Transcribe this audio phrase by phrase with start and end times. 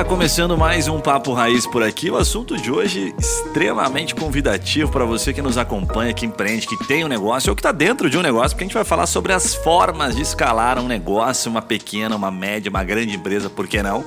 [0.00, 2.10] está começando mais um Papo Raiz por aqui.
[2.10, 7.04] O assunto de hoje extremamente convidativo para você que nos acompanha, que empreende, que tem
[7.04, 9.34] um negócio ou que está dentro de um negócio, porque a gente vai falar sobre
[9.34, 13.82] as formas de escalar um negócio, uma pequena, uma média, uma grande empresa, por que
[13.82, 14.02] não?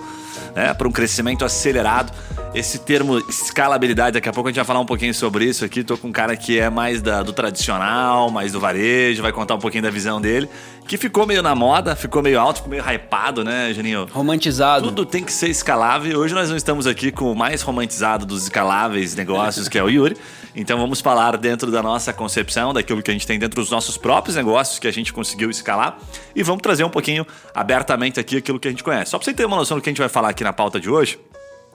[0.55, 2.12] Né, para um crescimento acelerado.
[2.54, 5.83] Esse termo escalabilidade, daqui a pouco a gente vai falar um pouquinho sobre isso aqui.
[5.83, 9.55] Tô com um cara que é mais da, do tradicional, mais do varejo, vai contar
[9.55, 10.47] um pouquinho da visão dele,
[10.88, 14.07] que ficou meio na moda, ficou meio alto, ficou meio hypado, né, Juninho?
[14.12, 14.85] Romantizado.
[14.85, 16.20] Tudo tem que ser escalável.
[16.20, 19.90] Hoje nós não estamos aqui com o mais romantizado dos escaláveis negócios, que é o
[19.90, 20.15] Yuri.
[20.55, 23.98] Então vamos falar dentro da nossa concepção, daquilo que a gente tem dentro dos nossos
[23.98, 25.98] próprios negócios que a gente conseguiu escalar.
[26.35, 29.09] E vamos trazer um pouquinho abertamente aqui aquilo que a gente conhece.
[29.09, 30.79] Só para você ter uma noção do que a gente vai falar aqui na pauta
[30.79, 31.17] de hoje.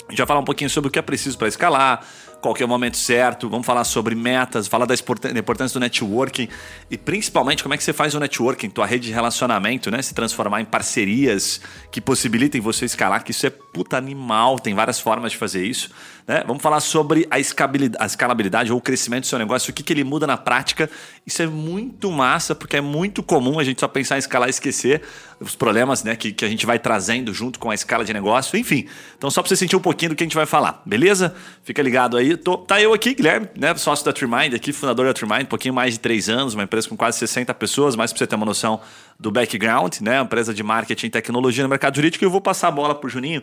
[0.08, 2.02] A gente vai falar um pouquinho sobre o que é preciso para escalar,
[2.40, 6.48] qual é o momento certo, vamos falar sobre metas, falar da importância do networking
[6.90, 10.00] e principalmente como é que você faz o networking, tua rede de relacionamento, né?
[10.00, 14.98] Se transformar em parcerias que possibilitem você escalar, que isso é puta animal, tem várias
[14.98, 15.90] formas de fazer isso.
[16.29, 16.45] Né?
[16.46, 19.82] Vamos falar sobre a escalabilidade, a escalabilidade ou o crescimento do seu negócio, o que,
[19.82, 20.90] que ele muda na prática.
[21.26, 24.51] Isso é muito massa, porque é muito comum a gente só pensar em escalar e
[24.51, 25.01] esquecer
[25.40, 28.59] os problemas né, que, que a gente vai trazendo junto com a escala de negócio.
[28.59, 31.34] Enfim, então só para você sentir um pouquinho do que a gente vai falar, beleza?
[31.65, 32.37] Fica ligado aí.
[32.37, 35.73] Tô, tá eu aqui, Guilherme, né, sócio da Trimind, aqui, fundador da Trimind, um pouquinho
[35.73, 38.45] mais de três anos, uma empresa com quase 60 pessoas, mais para você ter uma
[38.45, 38.82] noção
[39.18, 42.23] do background, né, empresa de marketing e tecnologia no mercado jurídico.
[42.23, 43.43] E eu vou passar a bola para o Juninho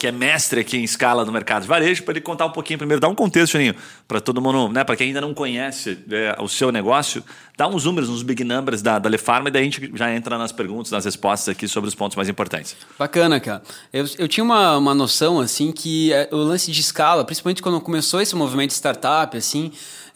[0.00, 2.78] que é mestre aqui em escala no mercado de varejo, para ele contar um pouquinho
[2.78, 3.74] primeiro, dar um contexto, Juninho,
[4.08, 7.22] para todo mundo, né, para quem ainda não conhece é, o seu negócio,
[7.54, 10.38] dá uns números, uns big numbers da, da Lefarma e daí a gente já entra
[10.38, 12.74] nas perguntas, nas respostas aqui sobre os pontos mais importantes.
[12.98, 13.62] Bacana, cara.
[13.92, 17.78] Eu, eu tinha uma, uma noção, assim, que é, o lance de escala, principalmente quando
[17.82, 19.70] começou esse movimento startup, assim,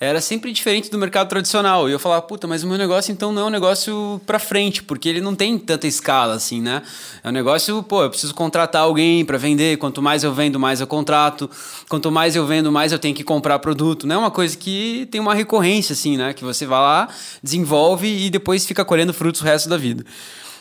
[0.05, 1.88] era sempre diferente do mercado tradicional.
[1.88, 4.83] E eu falava, puta, mas o meu negócio então não é um negócio para frente,
[4.83, 6.83] porque ele não tem tanta escala assim, né?
[7.22, 9.78] É um negócio, pô, eu preciso contratar alguém para vender.
[9.78, 11.50] Quanto mais eu vendo, mais eu contrato.
[11.89, 14.06] Quanto mais eu vendo, mais eu tenho que comprar produto.
[14.06, 16.33] Não é uma coisa que tem uma recorrência assim, né?
[16.33, 17.08] Que você vai lá,
[17.42, 20.05] desenvolve e depois fica colhendo frutos o resto da vida.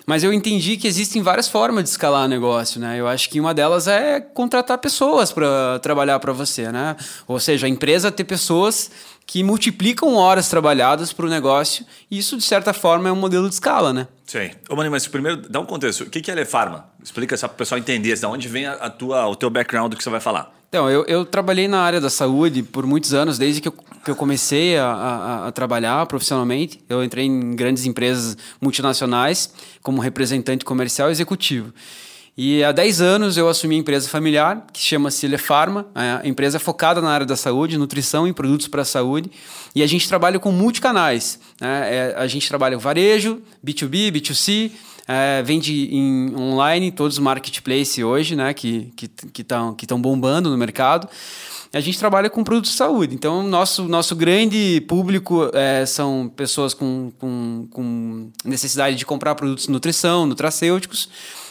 [0.05, 2.99] Mas eu entendi que existem várias formas de escalar negócio, né?
[2.99, 6.95] Eu acho que uma delas é contratar pessoas para trabalhar para você, né?
[7.27, 8.91] Ou seja, a empresa ter pessoas
[9.25, 13.47] que multiplicam horas trabalhadas para o negócio, e isso, de certa forma, é um modelo
[13.47, 14.07] de escala, né?
[14.25, 14.51] Sim.
[14.69, 16.01] Ô, Mani, mas primeiro, dá um contexto.
[16.01, 16.89] O que é Lefarma?
[17.01, 19.97] Explica só para o pessoal entender, de onde vem a tua, o teu background do
[19.97, 20.53] que você vai falar.
[20.73, 23.71] Então, eu, eu trabalhei na área da saúde por muitos anos, desde que eu,
[24.03, 26.83] que eu comecei a, a, a, trabalhar profissionalmente.
[26.89, 31.71] Eu entrei em grandes empresas multinacionais como representante comercial executivo.
[32.35, 36.99] E há 10 anos eu assumi a empresa familiar, que chama-se Lefarma, a empresa focada
[37.03, 39.29] na área da saúde, nutrição e produtos para a saúde.
[39.75, 41.39] E a gente trabalha com multicanais.
[41.61, 41.95] Né?
[41.95, 44.71] É, a gente trabalha varejo, B2B, B2C,
[45.07, 48.93] é, vende em online, todos os marketplaces hoje, né, que
[49.37, 51.07] estão que, que que bombando no mercado.
[51.73, 53.15] A gente trabalha com produtos de saúde.
[53.15, 59.65] Então, nosso, nosso grande público é, são pessoas com, com, com necessidade de comprar produtos
[59.65, 61.09] de nutrição, nutracêuticos.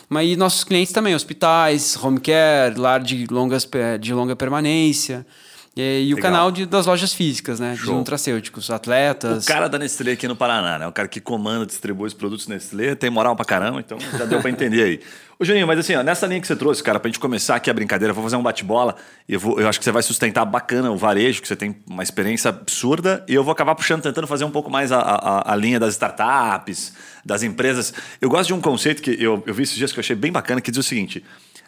[0.09, 3.69] Mas nossos clientes também, hospitais, home care, lar de, longas,
[4.01, 5.27] de longa permanência.
[5.75, 7.75] E, e o canal de, das lojas físicas, né?
[7.75, 7.93] Show.
[7.93, 9.45] De nutracêuticos, atletas.
[9.45, 10.87] O cara da Nestlé aqui no Paraná, né?
[10.87, 14.41] O cara que comanda, distribui os produtos Nestlé, tem moral pra caramba, então já deu
[14.41, 15.01] pra entender aí.
[15.41, 17.71] Ô, Juninho, mas assim, ó, nessa linha que você trouxe, cara, pra gente começar aqui
[17.71, 18.97] a brincadeira, eu vou fazer um bate-bola
[19.27, 22.03] eu, vou, eu acho que você vai sustentar bacana o varejo, que você tem uma
[22.03, 25.57] experiência absurda, e eu vou acabar puxando, tentando fazer um pouco mais a, a, a
[25.57, 26.93] linha das startups,
[27.25, 27.95] das empresas.
[28.21, 30.31] Eu gosto de um conceito que eu, eu vi esses dias que eu achei bem
[30.31, 31.25] bacana, que diz o seguinte: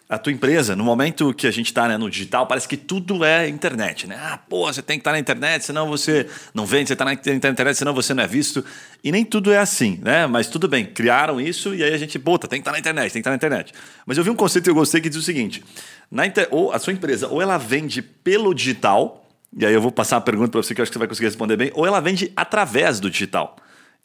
[0.07, 3.25] a tua empresa, no momento que a gente está né, no digital, parece que tudo
[3.25, 4.15] é internet, né?
[4.19, 7.03] Ah, pô, você tem que estar tá na internet, senão você não vende, você está
[7.03, 8.63] na internet, senão você não é visto.
[9.03, 10.27] E nem tudo é assim, né?
[10.27, 12.79] Mas tudo bem, criaram isso e aí a gente, puta, tem que estar tá na
[12.79, 13.73] internet, tem que estar tá na internet.
[14.05, 15.63] Mas eu vi um conceito que eu gostei que diz o seguinte:
[16.11, 16.47] na inter...
[16.51, 19.27] ou a sua empresa, ou ela vende pelo digital,
[19.57, 21.07] e aí eu vou passar a pergunta para você que eu acho que você vai
[21.07, 23.55] conseguir responder bem, ou ela vende através do digital.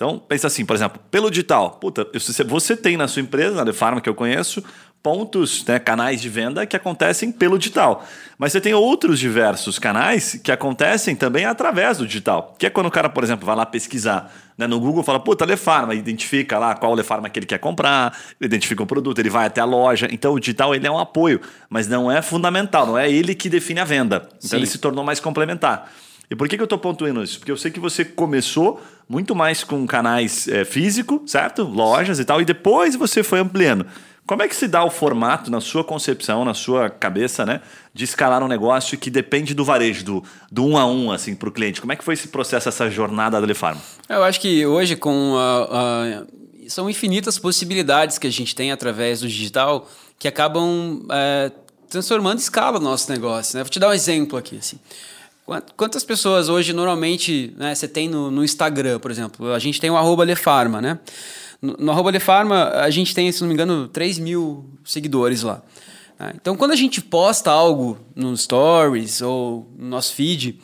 [0.00, 1.72] Então, pensa assim, por exemplo, pelo digital.
[1.72, 2.06] Puta,
[2.46, 4.64] você tem na sua empresa, na The Pharma que eu conheço,
[5.02, 8.04] pontos, né, canais de venda que acontecem pelo digital.
[8.36, 12.54] Mas você tem outros diversos canais que acontecem também através do digital.
[12.58, 15.44] Que é quando o cara, por exemplo, vai lá pesquisar né, no Google, fala, puta,
[15.44, 19.60] Lefarma, identifica lá qual Lefarma que ele quer comprar, identifica o produto, ele vai até
[19.60, 20.06] a loja.
[20.10, 23.48] Então o digital ele é um apoio, mas não é fundamental, não é ele que
[23.48, 24.28] define a venda.
[24.36, 24.56] Então Sim.
[24.56, 25.90] ele se tornou mais complementar.
[26.30, 27.38] E por que, que eu estou pontuando isso?
[27.38, 31.64] Porque eu sei que você começou muito mais com canais é, físico, certo?
[31.64, 33.84] Lojas e tal, e depois você foi ampliando.
[34.30, 37.60] Como é que se dá o formato na sua concepção, na sua cabeça, né,
[37.92, 41.48] de escalar um negócio que depende do varejo, do, do um a um, assim, para
[41.48, 41.80] o cliente?
[41.80, 43.76] Como é que foi esse processo, essa jornada da Lefarm?
[44.08, 46.22] Eu acho que hoje, com a, a,
[46.68, 51.50] são infinitas possibilidades que a gente tem através do digital que acabam é,
[51.88, 53.56] transformando escala o nosso negócio.
[53.56, 53.64] Né?
[53.64, 54.58] Vou te dar um exemplo aqui.
[54.58, 54.78] Assim.
[55.76, 59.52] Quantas pessoas hoje normalmente né, você tem no, no, Instagram, por exemplo?
[59.52, 61.00] A gente tem o arroba Lefarma, né?
[61.60, 65.62] No, arroba Lefarma, a gente tem, se não me engano, 3 mil seguidores lá.
[66.18, 66.32] Né?
[66.36, 70.58] Então, quando a gente posta algo no Stories ou no nosso feed,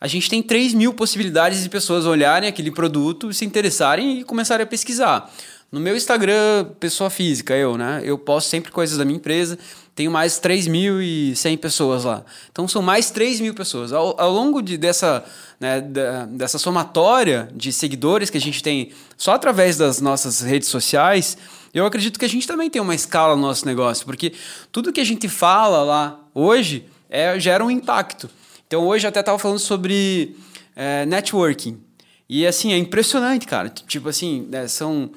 [0.00, 4.64] a gente tem 3 mil possibilidades de pessoas olharem aquele produto, se interessarem e começarem
[4.64, 5.32] a pesquisar.
[5.70, 8.00] No meu Instagram, pessoa física, eu, né?
[8.02, 9.58] Eu posto sempre coisas da minha empresa.
[9.94, 12.24] Tenho mais 3.100 pessoas lá.
[12.50, 13.92] Então são mais 3 mil pessoas.
[13.92, 15.22] Ao, ao longo de, dessa,
[15.60, 20.68] né, da, dessa somatória de seguidores que a gente tem só através das nossas redes
[20.68, 21.36] sociais,
[21.74, 24.32] eu acredito que a gente também tem uma escala no nosso negócio, porque
[24.72, 28.30] tudo que a gente fala lá hoje é, gera um impacto.
[28.66, 30.34] Então hoje eu até estava falando sobre
[30.74, 31.78] é, networking.
[32.26, 33.68] E assim, é impressionante, cara.
[33.68, 35.10] Tipo assim, né, são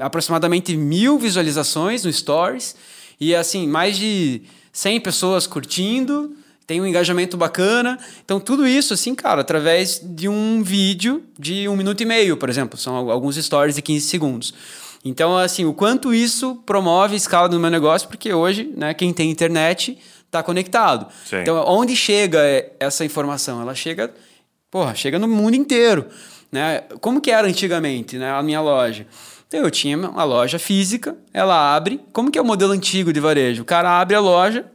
[0.00, 2.74] aproximadamente mil visualizações no Stories
[3.20, 4.42] e assim, mais de
[4.72, 6.36] 100 pessoas curtindo,
[6.66, 7.98] tem um engajamento bacana.
[8.24, 12.48] Então, tudo isso, assim, cara, através de um vídeo de um minuto e meio, por
[12.48, 12.78] exemplo.
[12.78, 14.54] São alguns stories de 15 segundos.
[15.04, 19.12] Então, assim, o quanto isso promove a escala do meu negócio, porque hoje, né, quem
[19.12, 21.06] tem internet está conectado.
[21.26, 21.36] Sim.
[21.36, 22.40] Então, onde chega
[22.80, 23.60] essa informação?
[23.60, 24.12] Ela chega,
[24.70, 26.06] porra, chega no mundo inteiro.
[26.50, 26.82] Né?
[27.00, 29.06] Como que era antigamente, né, a minha loja?
[29.54, 32.00] Então eu tinha uma loja física, ela abre.
[32.12, 33.62] Como que é o modelo antigo de varejo?
[33.62, 34.66] O cara abre a loja,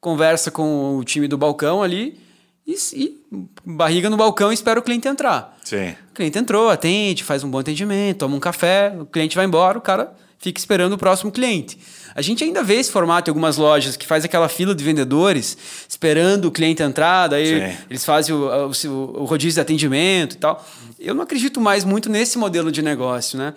[0.00, 2.16] conversa com o time do balcão ali
[2.64, 3.20] e, e
[3.64, 5.58] barriga no balcão e espera o cliente entrar.
[5.64, 5.96] Sim.
[6.12, 9.76] O cliente entrou, atende, faz um bom atendimento, toma um café, o cliente vai embora,
[9.76, 11.76] o cara fica esperando o próximo cliente.
[12.14, 15.58] A gente ainda vê esse formato em algumas lojas que faz aquela fila de vendedores
[15.88, 17.76] esperando o cliente entrar, daí Sim.
[17.90, 20.64] eles fazem o, o, o rodízio de atendimento e tal.
[20.96, 23.52] Eu não acredito mais muito nesse modelo de negócio, né?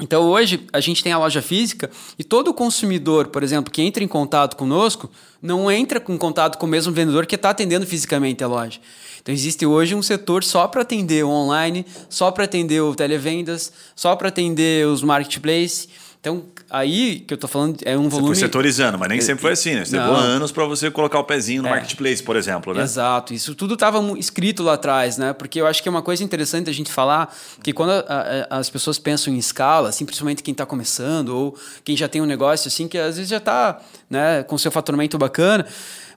[0.00, 4.02] Então hoje a gente tem a loja física e todo consumidor, por exemplo, que entra
[4.02, 5.10] em contato conosco,
[5.42, 8.80] não entra em contato com o mesmo vendedor que está atendendo fisicamente a loja.
[9.20, 13.70] Então existe hoje um setor só para atender o online, só para atender o televendas,
[13.94, 15.88] só para atender os marketplaces.
[16.20, 18.34] Então, aí que eu tô falando é um volume.
[18.34, 19.86] Você foi setorizando, mas nem é, sempre foi assim, né?
[19.86, 21.70] Você levou anos para você colocar o pezinho no é.
[21.70, 22.82] marketplace, por exemplo, né?
[22.82, 23.32] Exato.
[23.32, 25.32] Isso tudo estava escrito lá atrás, né?
[25.32, 28.58] Porque eu acho que é uma coisa interessante a gente falar que quando a, a,
[28.58, 32.26] as pessoas pensam em escala, assim, principalmente quem está começando ou quem já tem um
[32.26, 33.80] negócio assim, que às vezes já está
[34.10, 35.66] né, com seu faturamento bacana.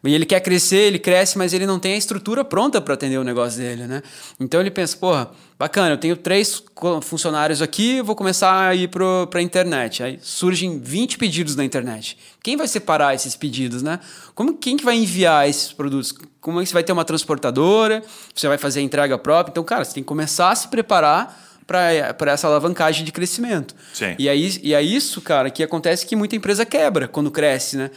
[0.05, 3.17] E ele quer crescer, ele cresce, mas ele não tem a estrutura pronta para atender
[3.17, 4.03] o negócio dele, né?
[4.37, 5.31] Então ele pensa, porra,
[5.63, 6.61] bacana, eu tenho três
[7.01, 10.03] funcionários aqui, vou começar a ir para a internet.
[10.03, 12.17] Aí surgem 20 pedidos na internet.
[12.43, 13.97] Quem vai separar esses pedidos, né?
[14.35, 16.13] Como, quem que vai enviar esses produtos?
[16.41, 18.03] Como é que você vai ter uma transportadora?
[18.35, 19.51] Você vai fazer a entrega própria?
[19.51, 23.73] Então, cara, você tem que começar a se preparar para essa alavancagem de crescimento.
[23.93, 24.15] Sim.
[24.19, 27.89] E, aí, e é isso, cara, que acontece que muita empresa quebra quando cresce, né?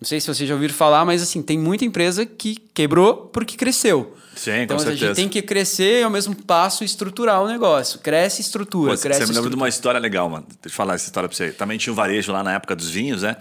[0.00, 3.56] Não sei se vocês já ouviram falar, mas assim, tem muita empresa que quebrou porque
[3.56, 4.16] cresceu.
[4.34, 7.98] Sim, então com a gente tem que crescer e ao mesmo passo estruturar o negócio.
[7.98, 10.46] Cresce estrutura, Pô, cresce Você me lembra de uma história legal, mano.
[10.48, 11.52] Deixa eu falar essa história pra você.
[11.52, 13.36] Também tinha um varejo lá na época dos vinhos, né?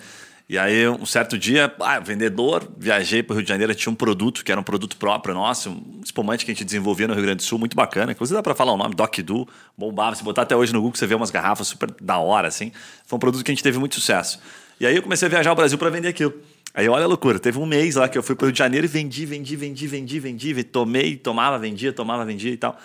[0.49, 3.95] E aí, um certo dia, ah, vendedor, viajei para o Rio de Janeiro, tinha um
[3.95, 7.21] produto que era um produto próprio nosso, um espumante que a gente desenvolvia no Rio
[7.21, 8.11] Grande do Sul, muito bacana.
[8.11, 9.47] Inclusive dá para falar o nome, Doc Du,
[9.77, 10.15] bombava.
[10.15, 12.71] Se botar até hoje no Google, você vê umas garrafas super da hora, assim.
[13.05, 14.39] Foi um produto que a gente teve muito sucesso.
[14.79, 16.33] E aí eu comecei a viajar ao Brasil para vender aquilo.
[16.73, 18.59] Aí olha a loucura, teve um mês lá que eu fui para o Rio de
[18.59, 22.77] Janeiro e vendi, vendi, vendi, vendi, vendi, tomei, tomava, vendia, tomava, vendia e tal.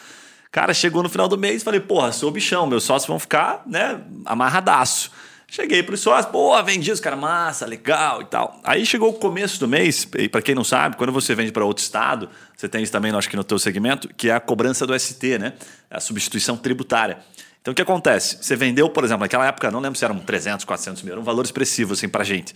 [0.50, 4.00] Cara, chegou no final do mês falei, porra, sou bichão, meus sócios vão ficar, né,
[4.25, 5.11] amarradaço.
[5.47, 8.61] Cheguei para os sócios, pô, vendi os caras, massa, legal e tal.
[8.64, 11.64] Aí chegou o começo do mês, e para quem não sabe, quando você vende para
[11.64, 14.87] outro estado, você tem isso também, acho que no teu segmento, que é a cobrança
[14.87, 15.53] do ST, né?
[15.91, 17.19] A substituição tributária.
[17.61, 18.38] Então o que acontece?
[18.41, 21.25] Você vendeu, por exemplo, naquela época, não lembro se eram 300, 400 mil, era um
[21.25, 22.55] valor expressivo assim para gente.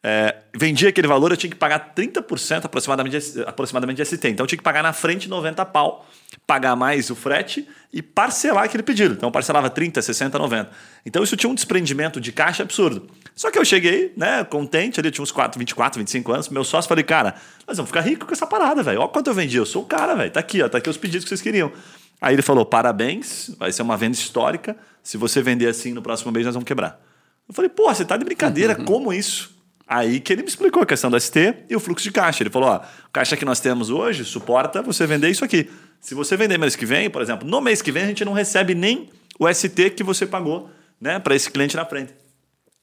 [0.00, 4.28] É, vendia aquele valor, eu tinha que pagar 30% aproximadamente, aproximadamente de ST.
[4.28, 6.08] Então eu tinha que pagar na frente 90 pau,
[6.46, 9.14] pagar mais o frete e parcelar aquele pedido.
[9.14, 10.70] Então eu parcelava 30, 60, 90.
[11.04, 13.08] Então isso tinha um desprendimento de caixa absurdo.
[13.34, 16.62] Só que eu cheguei, né, contente, ali eu tinha uns 4, 24, 25 anos, meu
[16.62, 17.34] sócio falei, cara,
[17.66, 19.00] nós vamos ficar rico com essa parada, velho.
[19.00, 20.30] Olha quanto eu vendi, eu sou o cara, velho.
[20.30, 21.72] Tá aqui, ó, tá aqui os pedidos que vocês queriam.
[22.20, 24.76] Aí ele falou: parabéns, vai ser uma venda histórica.
[25.02, 27.00] Se você vender assim no próximo mês, nós vamos quebrar.
[27.48, 29.57] Eu falei, pô, você tá de brincadeira, como isso?
[29.88, 32.42] Aí que ele me explicou a questão do ST e o fluxo de caixa.
[32.42, 32.80] Ele falou: ó,
[33.10, 35.70] caixa que nós temos hoje suporta você vender isso aqui.
[35.98, 38.34] Se você vender mês que vem, por exemplo, no mês que vem a gente não
[38.34, 42.12] recebe nem o ST que você pagou né, para esse cliente na frente.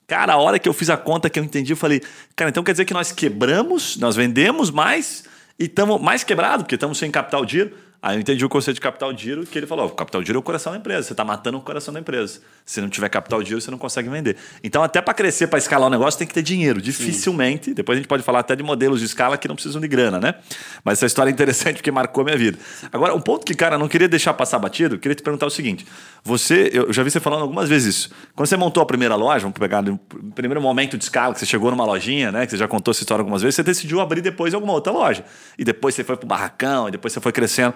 [0.07, 2.01] Cara, a hora que eu fiz a conta que eu entendi, eu falei,
[2.35, 5.25] cara, então quer dizer que nós quebramos, nós vendemos mais
[5.59, 7.71] e estamos mais quebrados, porque estamos sem capital de giro.
[8.05, 10.27] Aí eu entendi o conceito de capital de giro, que ele falou: o capital de
[10.27, 11.07] giro é o coração da empresa.
[11.07, 12.39] Você está matando o coração da empresa.
[12.63, 14.37] Se não tiver capital de giro, você não consegue vender.
[14.63, 16.79] Então, até para crescer, para escalar o negócio, tem que ter dinheiro.
[16.79, 17.65] Dificilmente.
[17.65, 17.73] Sim.
[17.73, 20.19] Depois a gente pode falar até de modelos de escala que não precisam de grana,
[20.19, 20.35] né?
[20.83, 22.59] Mas essa história é interessante porque marcou a minha vida.
[22.93, 25.83] Agora, um ponto que, cara, não queria deixar passar batido, queria te perguntar o seguinte:
[26.27, 28.09] você, eu já vi você falando algumas vezes isso.
[28.33, 29.95] Quando você montou a primeira loja, vamos pegar no
[30.33, 32.45] primeiro momento de escala, que você chegou numa lojinha, né?
[32.45, 35.23] Que você já contou essa história algumas vezes, você decidiu abrir depois alguma outra loja.
[35.55, 37.75] E depois você foi pro barracão, e depois você foi crescendo.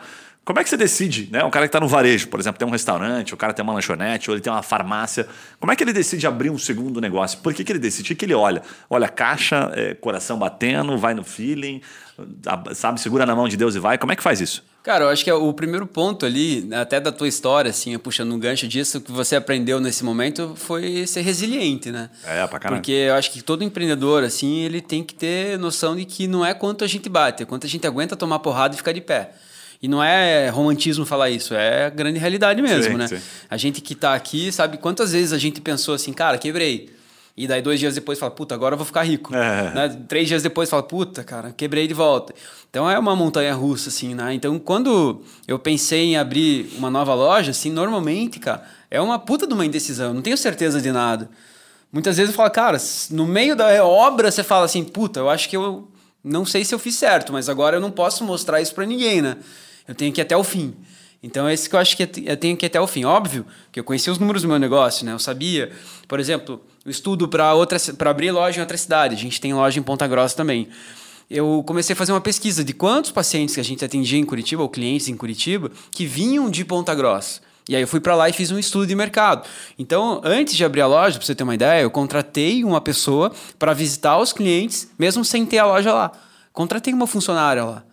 [0.49, 1.43] Como é que você decide, né?
[1.43, 3.71] Um cara que está no varejo, por exemplo, tem um restaurante, o cara tem uma
[3.71, 5.27] lanchonete, ou ele tem uma farmácia.
[5.59, 7.37] Como é que ele decide abrir um segundo negócio?
[7.37, 8.13] Por que, que ele decide?
[8.13, 8.63] O que ele olha?
[8.89, 11.83] Olha, caixa, é, coração batendo, vai no feeling,
[12.73, 13.99] sabe, segura na mão de Deus e vai.
[13.99, 14.63] Como é que faz isso?
[14.81, 18.33] Cara, eu acho que é o primeiro ponto ali, até da tua história, assim, puxando
[18.33, 22.09] um gancho disso, que você aprendeu nesse momento foi ser resiliente, né?
[22.25, 22.81] É, pra caramba.
[22.81, 26.43] Porque eu acho que todo empreendedor, assim, ele tem que ter noção de que não
[26.43, 29.01] é quanto a gente bate, é quanto a gente aguenta tomar porrada e ficar de
[29.01, 29.33] pé.
[29.81, 33.07] E não é romantismo falar isso, é a grande realidade mesmo, sim, né?
[33.07, 33.19] Sim.
[33.49, 36.93] A gente que está aqui sabe quantas vezes a gente pensou assim, cara, quebrei.
[37.37, 39.33] E daí dois dias depois fala, puta, agora eu vou ficar rico.
[39.33, 39.73] É.
[39.73, 40.01] Né?
[40.09, 42.33] Três dias depois fala, puta, cara, quebrei de volta.
[42.69, 44.33] Então é uma montanha russa, assim, né?
[44.33, 49.47] Então quando eu pensei em abrir uma nova loja, assim, normalmente, cara, é uma puta
[49.47, 50.13] de uma indecisão.
[50.13, 51.29] Não tenho certeza de nada.
[51.89, 52.77] Muitas vezes eu falo, cara,
[53.11, 55.87] no meio da obra você fala assim, puta, eu acho que eu
[56.21, 59.21] não sei se eu fiz certo, mas agora eu não posso mostrar isso para ninguém,
[59.21, 59.37] né?
[59.89, 60.75] Eu tenho que ir até o fim.
[61.21, 63.05] Então, é isso que eu acho que eu tenho que ir até o fim.
[63.05, 65.13] Óbvio que eu conhecia os números do meu negócio, né?
[65.13, 65.71] Eu sabia,
[66.07, 67.51] por exemplo, o estudo para
[68.05, 69.15] abrir loja em outra cidade.
[69.15, 70.69] A gente tem loja em Ponta Grossa também.
[71.27, 74.61] Eu comecei a fazer uma pesquisa de quantos pacientes que a gente atendia em Curitiba,
[74.61, 77.41] ou clientes em Curitiba, que vinham de Ponta Grossa.
[77.67, 79.47] E aí eu fui para lá e fiz um estudo de mercado.
[79.77, 83.31] Então, antes de abrir a loja, para você ter uma ideia, eu contratei uma pessoa
[83.57, 86.11] para visitar os clientes, mesmo sem ter a loja lá.
[86.53, 87.83] Contratei uma funcionária lá.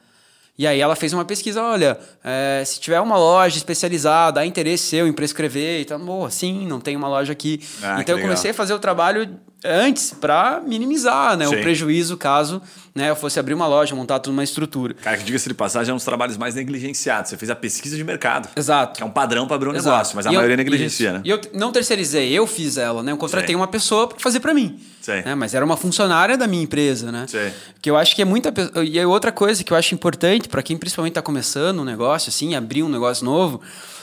[0.59, 4.85] E aí ela fez uma pesquisa, olha, é, se tiver uma loja especializada, há interesse
[4.85, 7.61] seu em prescrever e tal, boa, sim, não tem uma loja aqui.
[7.83, 12.63] Ah, então eu comecei a fazer o trabalho antes para minimizar né, o prejuízo caso
[12.95, 14.95] né, eu fosse abrir uma loja, montar toda uma estrutura.
[14.95, 17.29] Cara, que diga-se de passagem, é um dos trabalhos mais negligenciados.
[17.31, 18.49] Você fez a pesquisa de mercado.
[18.57, 18.97] Exato.
[18.97, 19.91] Que é um padrão para abrir um Exato.
[19.91, 21.19] negócio, mas a e maioria eu, negligencia, isso.
[21.19, 21.23] né?
[21.23, 23.13] E eu não terceirizei, eu fiz ela, né?
[23.13, 23.57] Eu contratei Sim.
[23.57, 24.81] uma pessoa para fazer para mim.
[25.03, 25.23] Sim.
[25.27, 25.35] Né?
[25.35, 27.27] Mas era uma funcionária da minha empresa, né?
[27.29, 27.53] Sim.
[27.83, 28.53] Que eu acho que é muita...
[28.83, 32.31] E é outra coisa que eu acho importante para quem principalmente está começando um negócio,
[32.31, 33.61] assim, abrir um negócio novo,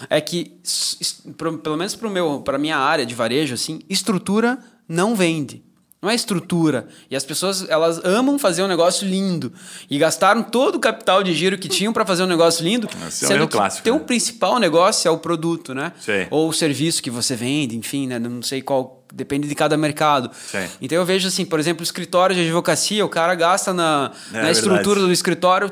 [0.08, 0.56] é que,
[1.36, 4.60] pelo menos para a minha área de varejo, assim, estrutura
[4.94, 5.64] não vende.
[6.02, 6.90] Não é estrutura.
[7.10, 9.54] E as pessoas, elas amam fazer um negócio lindo.
[9.90, 12.90] E gastaram todo o capital de giro que tinham para fazer um negócio lindo.
[13.08, 13.86] Esse sendo é o clássico.
[13.86, 14.02] Teu né?
[14.02, 15.94] principal negócio é o produto, né?
[15.98, 16.28] Sim.
[16.30, 18.20] Ou o serviço que você vende, enfim, né?
[18.20, 19.02] Não sei qual.
[19.14, 20.30] Depende de cada mercado.
[20.34, 20.68] Sim.
[20.82, 24.52] Então eu vejo assim, por exemplo, escritório de advocacia, o cara gasta na, é, na
[24.52, 25.72] estrutura do escritório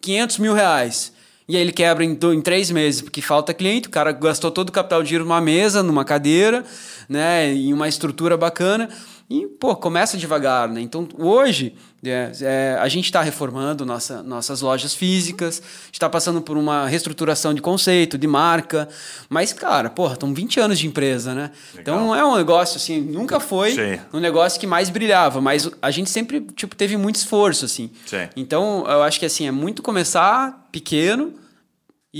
[0.00, 1.12] 500 mil reais.
[1.48, 4.68] E aí ele quebra em, em três meses, porque falta cliente, o cara gastou todo
[4.68, 6.62] o capital de giro numa mesa, numa cadeira,
[7.08, 7.50] né?
[7.52, 8.88] Em uma estrutura bacana.
[9.30, 10.80] E, pô, começa devagar, né?
[10.80, 15.60] Então, hoje, é, é, a gente está reformando nossa, nossas lojas físicas,
[15.92, 18.88] está passando por uma reestruturação de conceito, de marca.
[19.28, 21.50] Mas, cara, porra, estão 20 anos de empresa, né?
[21.74, 21.80] Legal.
[21.80, 24.00] Então, é um negócio, assim, nunca foi Sim.
[24.14, 27.90] um negócio que mais brilhava, mas a gente sempre, tipo, teve muito esforço, assim.
[28.06, 28.28] Sim.
[28.34, 31.34] Então, eu acho que, assim, é muito começar pequeno,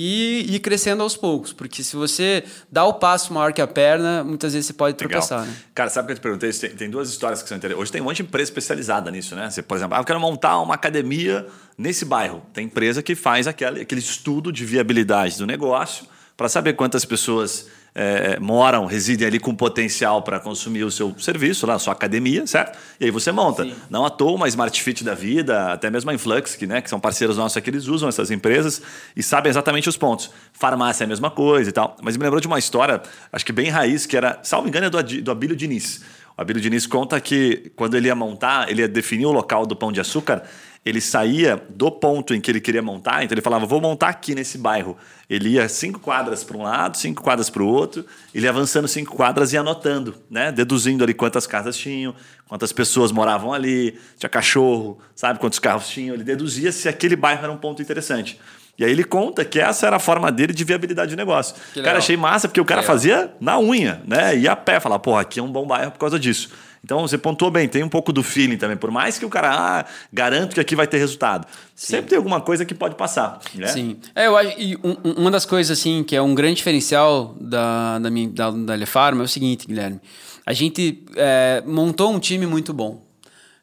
[0.01, 4.23] e ir crescendo aos poucos, porque se você dá o passo maior que a perna,
[4.23, 5.45] muitas vezes você pode tropeçar.
[5.45, 5.53] Né?
[5.75, 6.53] Cara, sabe o que eu te perguntei?
[6.53, 7.83] Tem, tem, duas histórias que são interessantes.
[7.83, 9.51] Hoje tem um monte de empresa especializada nisso, né?
[9.51, 12.47] Você, por exemplo, ah, eu quero montar uma academia nesse bairro.
[12.53, 17.67] Tem empresa que faz aquele, aquele estudo de viabilidade do negócio para saber quantas pessoas
[17.95, 22.47] é, moram, residem ali com potencial para consumir o seu serviço, lá, a sua academia,
[22.47, 22.79] certo?
[23.01, 23.65] E aí você monta.
[23.65, 23.75] Sim.
[23.91, 26.89] Não à toa uma Smart Fit da vida, até mesmo a Influx, que, né, que
[26.89, 28.81] são parceiros nossos aqui, eles usam essas empresas
[29.17, 30.31] e sabem exatamente os pontos.
[30.53, 31.97] Farmácia é a mesma coisa e tal.
[32.03, 33.03] Mas me lembrou de uma história,
[33.33, 36.03] acho que bem raiz, que era, salvo engano, é do, do Abílio Diniz.
[36.37, 39.75] O Abílio Diniz conta que quando ele ia montar, ele ia definir o local do
[39.75, 40.45] pão de açúcar,
[40.89, 44.35] ele saía do ponto em que ele queria montar, então ele falava, vou montar aqui
[44.35, 44.97] nesse bairro.
[45.29, 48.89] Ele ia cinco quadras para um lado, cinco quadras para o outro, ele ia avançando
[48.89, 50.51] cinco quadras e anotando, né?
[50.51, 52.15] deduzindo ali quantas casas tinham,
[52.49, 56.15] quantas pessoas moravam ali, tinha cachorro, sabe quantos carros tinham.
[56.15, 58.41] Ele deduzia se aquele bairro era um ponto interessante.
[58.79, 61.55] E aí ele conta que essa era a forma dele de viabilidade de negócio.
[61.75, 64.37] Que cara, achei massa, porque o cara fazia na unha, né?
[64.37, 66.49] Ia a pé, falar, porra, aqui é um bom bairro por causa disso.
[66.85, 68.77] Então você pontuou bem, tem um pouco do feeling também.
[68.77, 71.87] Por mais que o cara ah, garanto que aqui vai ter resultado, Sim.
[71.97, 73.41] sempre tem alguma coisa que pode passar.
[73.55, 73.67] Né?
[73.69, 73.97] Sim.
[74.15, 77.99] É, eu acho, e um, uma das coisas assim que é um grande diferencial da,
[77.99, 80.01] da, minha, da, da Lefarma é o seguinte, Guilherme.
[80.45, 83.08] A gente é, montou um time muito bom.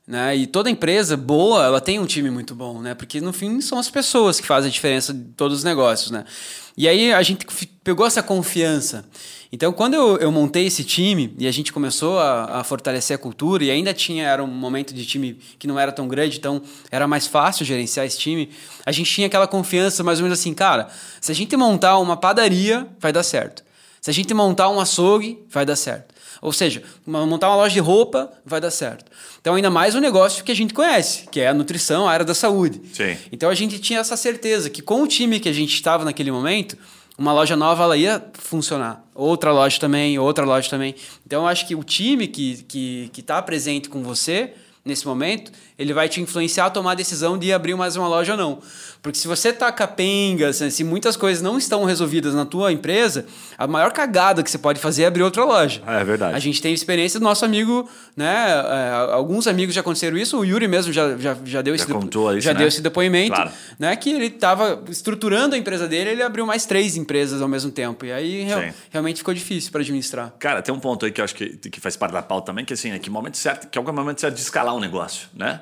[0.08, 0.36] Né?
[0.38, 2.94] E toda empresa boa, ela tem um time muito bom, né?
[2.94, 6.26] Porque no fim são as pessoas que fazem a diferença de todos os negócios, né?
[6.78, 7.46] E aí a gente
[7.84, 9.06] pegou essa confiança.
[9.52, 13.18] Então, quando eu, eu montei esse time e a gente começou a, a, fortalecer a
[13.18, 16.62] cultura, e ainda tinha era um momento de time que não era tão grande, então
[16.92, 18.50] era mais fácil gerenciar esse time,
[18.86, 20.90] a gente tinha aquela confiança mais ou menos assim, cara,
[21.22, 23.64] se a gente montar uma padaria, vai dar certo.
[24.02, 26.14] Se a gente montar um açougue, vai dar certo.
[26.46, 29.12] Ou seja, montar uma loja de roupa vai dar certo.
[29.42, 32.24] Então, ainda mais um negócio que a gente conhece, que é a nutrição, a área
[32.24, 32.80] da saúde.
[32.94, 33.18] Sim.
[33.32, 36.32] Então, a gente tinha essa certeza que com o time que a gente estava naquele
[36.32, 36.78] momento,
[37.18, 39.04] uma loja nova ela ia funcionar.
[39.16, 40.94] Outra loja também, outra loja também.
[41.26, 44.54] Então, eu acho que o time que está que, que tá presente com você
[44.86, 48.32] nesse momento, ele vai te influenciar a tomar a decisão de abrir mais uma loja
[48.34, 48.60] ou não.
[49.02, 53.26] Porque se você tá capenga, se muitas coisas não estão resolvidas na tua empresa,
[53.58, 55.82] a maior cagada que você pode fazer é abrir outra loja.
[55.86, 56.36] É verdade.
[56.36, 58.48] A gente tem experiência do nosso amigo, né?
[58.48, 61.94] É, alguns amigos já aconteceram isso, o Yuri mesmo já, já, já deu, já esse,
[61.94, 62.60] contou isso, já né?
[62.60, 63.52] deu esse depoimento, Claro.
[63.78, 63.96] né?
[63.96, 68.06] Que ele estava estruturando a empresa dele, ele abriu mais três empresas ao mesmo tempo.
[68.06, 70.34] E aí real- realmente ficou difícil para administrar.
[70.40, 72.66] Cara, tem um ponto aí que eu acho que, que faz parte da pauta também,
[72.66, 75.28] que assim, é que momento certo, que é o momento certo de escalar um negócio,
[75.34, 75.60] né?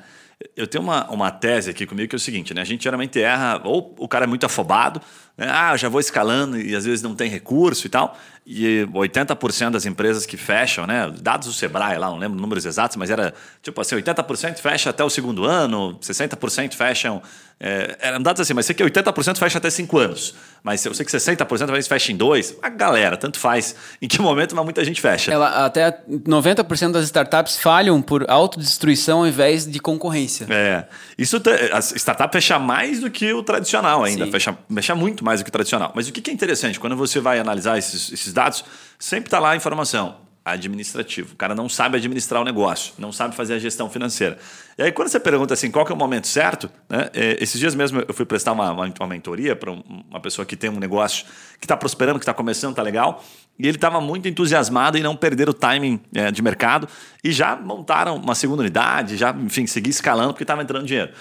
[0.56, 2.62] Eu tenho uma, uma tese aqui comigo que é o seguinte, né?
[2.62, 5.02] A gente geralmente erra, ou o cara é muito afobado,
[5.38, 5.48] né?
[5.50, 8.18] Ah, já vou escalando e às vezes não tem recurso e tal.
[8.46, 11.10] E 80% das empresas que fecham, né?
[11.22, 15.04] Dados do Sebrae lá, não lembro números exatos, mas era tipo assim, 80% fecha até
[15.04, 17.22] o segundo ano, 60% fecham.
[17.60, 20.36] É, eram dados assim, mas sei que 80% fecha até 5 anos.
[20.62, 22.58] Mas eu sei que 60% às vezes fecha em dois.
[22.62, 25.32] A galera, tanto faz em que momento, mas muita gente fecha.
[25.32, 30.48] Ela, até 90% das startups falham por autodestruição ao invés de concorrência.
[30.50, 30.86] É.
[31.18, 34.26] Isso a startup fecha mais do que o tradicional ainda.
[34.26, 34.32] Sim.
[34.32, 35.94] Fecha, fecha muito mais do que o tradicional.
[35.96, 36.80] Mas o que que é interessante?
[36.80, 38.66] Quando você vai analisar esses, esses dados,
[39.00, 40.22] sempre está lá a informação.
[40.46, 41.36] Administrativo.
[41.36, 44.38] O cara não sabe administrar o negócio, não sabe fazer a gestão financeira.
[44.78, 47.10] E aí, quando você pergunta assim, qual que é o momento certo, né?
[47.14, 50.46] é, esses dias mesmo eu fui prestar uma, uma, uma mentoria para um- uma pessoa
[50.46, 51.26] que tem um negócio
[51.62, 53.24] que está prosperando, que está começando, está legal,
[53.58, 56.90] e ele estava muito entusiasmado em não perder o timing é, de mercado
[57.24, 61.14] e já montaram uma segunda unidade, já, enfim, seguir escalando porque estava entrando dinheiro.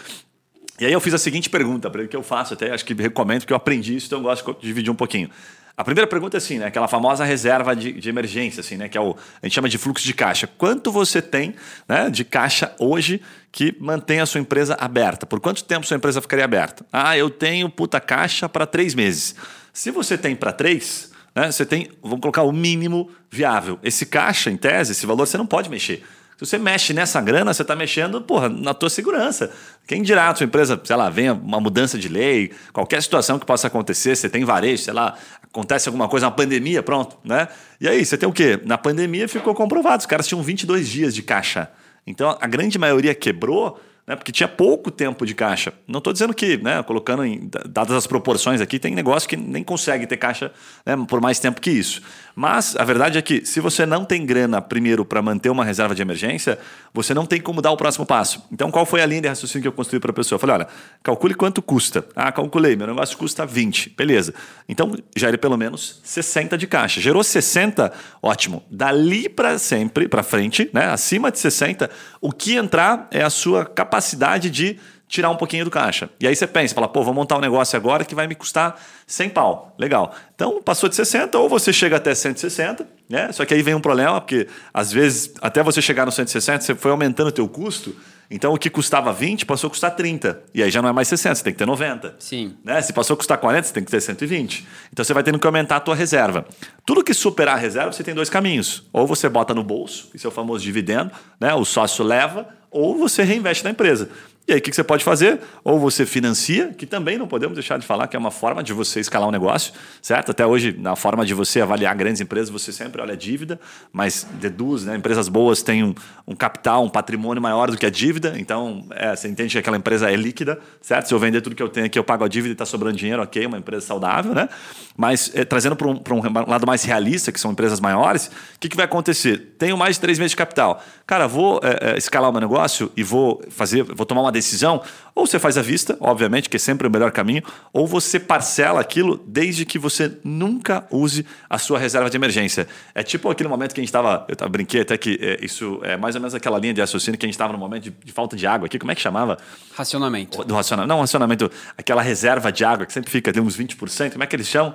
[0.81, 2.93] E aí eu fiz a seguinte pergunta para ele que eu faço até, acho que
[2.93, 5.31] recomendo, porque eu aprendi isso, então eu gosto de dividir um pouquinho.
[5.77, 6.67] A primeira pergunta é assim, né?
[6.67, 8.89] Aquela famosa reserva de, de emergência, assim, né?
[8.89, 10.47] Que é o, a gente chama de fluxo de caixa.
[10.47, 11.55] Quanto você tem
[11.89, 15.25] né, de caixa hoje que mantém a sua empresa aberta?
[15.25, 16.85] Por quanto tempo sua empresa ficaria aberta?
[16.93, 19.35] Ah, eu tenho puta caixa para três meses.
[19.73, 23.79] Se você tem para três, né, você tem, vamos colocar o mínimo viável.
[23.83, 26.05] Esse caixa, em tese, esse valor, você não pode mexer.
[26.43, 29.53] Se você mexe nessa grana, você está mexendo, porra, na tua segurança.
[29.87, 33.47] Quem dirá a sua empresa, sei lá, venha uma mudança de lei, qualquer situação que
[33.47, 37.47] possa acontecer, você tem varejo, sei lá, acontece alguma coisa, uma pandemia, pronto, né?
[37.81, 38.61] E aí, você tem o quê?
[38.65, 41.71] Na pandemia ficou comprovado, os caras tinham 22 dias de caixa.
[42.05, 45.73] Então, a grande maioria quebrou, né, porque tinha pouco tempo de caixa.
[45.87, 49.63] Não estou dizendo que, né, colocando em dadas as proporções aqui, tem negócio que nem
[49.63, 50.53] consegue ter caixa
[50.85, 52.03] né, por mais tempo que isso.
[52.35, 55.95] Mas a verdade é que se você não tem grana primeiro para manter uma reserva
[55.95, 56.59] de emergência,
[56.93, 58.45] você não tem como dar o próximo passo.
[58.51, 60.37] Então, qual foi a linha de raciocínio que eu construí para a pessoa?
[60.37, 60.69] Eu falei, olha,
[61.03, 62.05] calcule quanto custa.
[62.17, 63.91] Ah, calculei, meu negócio custa 20.
[63.97, 64.35] Beleza.
[64.69, 67.01] Então, gere pelo menos 60 de caixa.
[67.01, 67.93] Gerou 60,
[68.23, 68.63] ótimo.
[68.71, 71.91] Dali para sempre, para frente, né, acima de 60,
[72.21, 74.79] o que entrar é a sua capacidade de
[75.13, 76.09] tirar um pouquinho do caixa.
[76.19, 78.81] E aí você pensa, fala, pô, vou montar um negócio agora que vai me custar
[79.07, 79.75] 100 pau.
[79.79, 80.15] Legal.
[80.35, 83.31] Então, passou de 60, ou você chega até 160, né?
[83.31, 86.75] Só que aí vem um problema, porque às vezes, até você chegar no 160, você
[86.75, 87.95] foi aumentando o teu custo,
[88.31, 90.45] então o que custava 20 passou a custar 30.
[90.55, 92.17] E aí já não é mais 60, você tem que ter 90.
[92.19, 92.57] Sim.
[92.65, 92.81] Né?
[92.81, 94.67] Se passou a custar 40, você tem que ter 120.
[94.91, 96.47] Então você vai tendo que aumentar a tua reserva.
[96.87, 98.89] Tudo que superar a reserva, você tem dois caminhos.
[98.95, 101.53] Ou você bota no bolso, isso é o famoso dividendo, né?
[101.53, 104.09] o sócio leva, ou você reinveste na empresa.
[104.47, 105.41] E aí, o que você pode fazer?
[105.63, 108.73] Ou você financia, que também não podemos deixar de falar que é uma forma de
[108.73, 110.33] você escalar um negócio, certo?
[110.33, 113.61] Até hoje, na forma de você avaliar grandes empresas, você sempre olha a dívida,
[113.93, 114.97] mas deduz, né?
[114.97, 115.95] Empresas boas têm um,
[116.27, 119.77] um capital, um patrimônio maior do que a dívida, então é, você entende que aquela
[119.77, 121.07] empresa é líquida, certo?
[121.07, 122.97] Se eu vender tudo que eu tenho aqui, eu pago a dívida e está sobrando
[122.97, 124.49] dinheiro, ok, uma empresa saudável, né?
[124.97, 128.69] Mas é, trazendo para um, um lado mais realista, que são empresas maiores, o que,
[128.69, 129.55] que vai acontecer?
[129.57, 130.83] Tenho mais de três meses de capital.
[131.07, 134.83] Cara, vou é, é, escalar o meu negócio e vou fazer, vou tomar uma decisão,
[135.15, 137.43] ou você faz à vista, obviamente, que é sempre o melhor caminho,
[137.73, 142.67] ou você parcela aquilo desde que você nunca use a sua reserva de emergência.
[142.95, 145.97] É tipo aquele momento que a gente estava, eu brinquei até que é, isso é
[145.97, 148.13] mais ou menos aquela linha de raciocínio que a gente estava no momento de, de,
[148.13, 149.37] falta de água aqui, como é que chamava?
[149.75, 150.43] Racionamento.
[150.45, 154.25] Do racionamento, não, racionamento, aquela reserva de água que sempre fica de uns 20%, como
[154.25, 154.75] é que eles chamam?